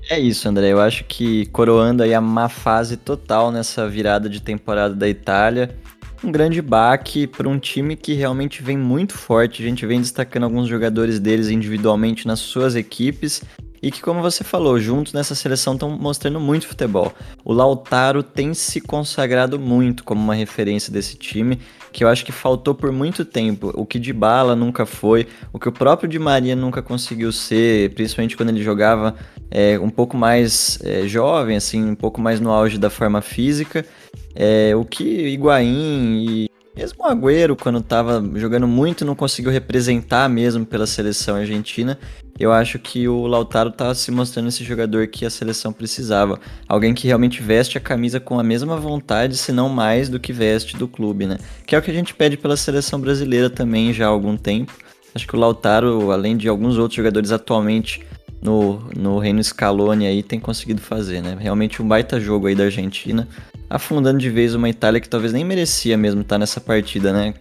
[0.10, 0.72] É isso, André.
[0.72, 5.78] Eu acho que coroando aí a má fase total nessa virada de temporada da Itália
[6.24, 9.62] um grande baque para um time que realmente vem muito forte.
[9.62, 13.44] A gente vem destacando alguns jogadores deles individualmente nas suas equipes
[13.84, 17.12] e que, como você falou, juntos nessa seleção estão mostrando muito futebol.
[17.44, 21.60] O Lautaro tem se consagrado muito como uma referência desse time,
[21.92, 23.74] que eu acho que faltou por muito tempo.
[23.76, 27.94] O que de bala nunca foi, o que o próprio Di Maria nunca conseguiu ser,
[27.94, 29.16] principalmente quando ele jogava
[29.52, 33.86] é, um pouco mais é, jovem, assim, um pouco mais no auge da forma física.
[34.34, 40.28] É, o que Higuaín e mesmo o Agüero, quando estava jogando muito, não conseguiu representar
[40.28, 42.00] mesmo pela seleção argentina.
[42.44, 46.38] Eu acho que o Lautaro está se mostrando esse jogador que a seleção precisava.
[46.68, 50.34] Alguém que realmente veste a camisa com a mesma vontade, se não mais do que
[50.34, 51.38] veste do clube, né?
[51.66, 54.74] Que é o que a gente pede pela seleção brasileira também já há algum tempo.
[55.16, 58.06] Acho que o Lautaro, além de alguns outros jogadores atualmente
[58.42, 61.38] no, no Reino Scaloni aí, tem conseguido fazer, né?
[61.40, 63.26] Realmente um baita jogo aí da Argentina
[63.70, 67.36] afundando de vez uma Itália que talvez nem merecia mesmo estar nessa partida, né?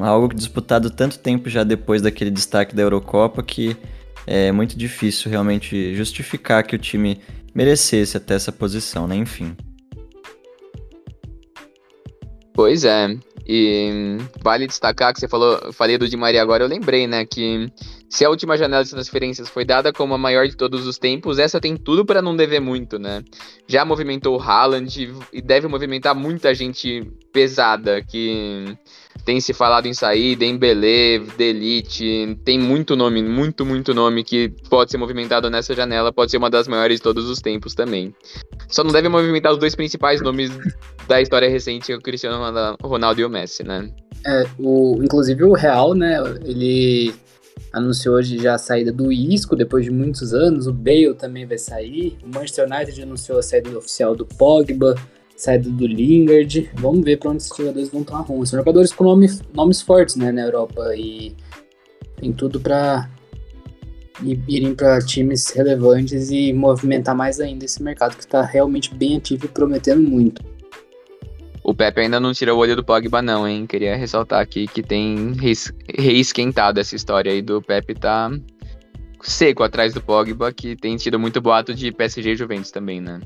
[0.00, 3.76] Algo disputado tanto tempo já depois daquele destaque da Eurocopa que
[4.26, 7.20] é muito difícil realmente justificar que o time
[7.54, 9.16] merecesse até essa posição, né?
[9.16, 9.56] Enfim.
[12.52, 13.16] Pois é.
[13.46, 17.70] E vale destacar que você falou, falei do Di Maria agora, eu lembrei, né, que
[18.14, 21.40] se a última janela de transferências foi dada como a maior de todos os tempos,
[21.40, 23.24] essa tem tudo para não dever muito, né?
[23.66, 27.02] Já movimentou o Haaland e deve movimentar muita gente
[27.32, 28.78] pesada que
[29.24, 34.92] tem se falado em sair, Dembélé, Delite, tem muito nome, muito, muito nome que pode
[34.92, 38.14] ser movimentado nessa janela, pode ser uma das maiores de todos os tempos também.
[38.68, 40.52] Só não deve movimentar os dois principais nomes
[41.08, 42.38] da história recente, o Cristiano
[42.80, 43.90] Ronaldo e o Messi, né?
[44.24, 47.12] É, o, inclusive o Real, né, ele
[47.74, 51.58] anunciou hoje já a saída do Isco depois de muitos anos, o Bale também vai
[51.58, 54.94] sair, o Manchester United anunciou a saída oficial do Pogba,
[55.36, 58.46] saída do Lingard, vamos ver para onde esses jogadores vão tomar rumo.
[58.46, 61.34] São jogadores com nome, nomes fortes né, na Europa e
[62.16, 63.10] tem tudo para
[64.46, 69.46] irem para times relevantes e movimentar mais ainda esse mercado que está realmente bem ativo
[69.46, 70.53] e prometendo muito.
[71.64, 73.66] O Pepe ainda não tirou o olho do Pogba, não, hein?
[73.66, 75.32] Queria ressaltar aqui que tem
[75.88, 78.30] reesquentado essa história aí do Pepe tá
[79.22, 83.18] seco atrás do Pogba, que tem tido muito boato de PSG e Juventus também, né?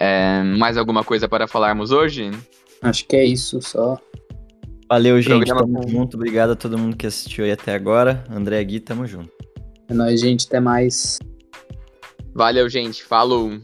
[0.00, 2.30] É, mais alguma coisa para falarmos hoje?
[2.82, 3.96] Acho que é isso só.
[4.88, 5.46] Valeu, gente.
[5.46, 5.88] Programa tamo com...
[5.88, 6.16] junto.
[6.16, 8.24] Obrigado a todo mundo que assistiu aí até agora.
[8.28, 9.30] André Gui, tamo junto.
[9.88, 10.46] É nóis, gente.
[10.46, 11.18] Até mais.
[12.34, 13.04] Valeu, gente.
[13.04, 13.60] Falou.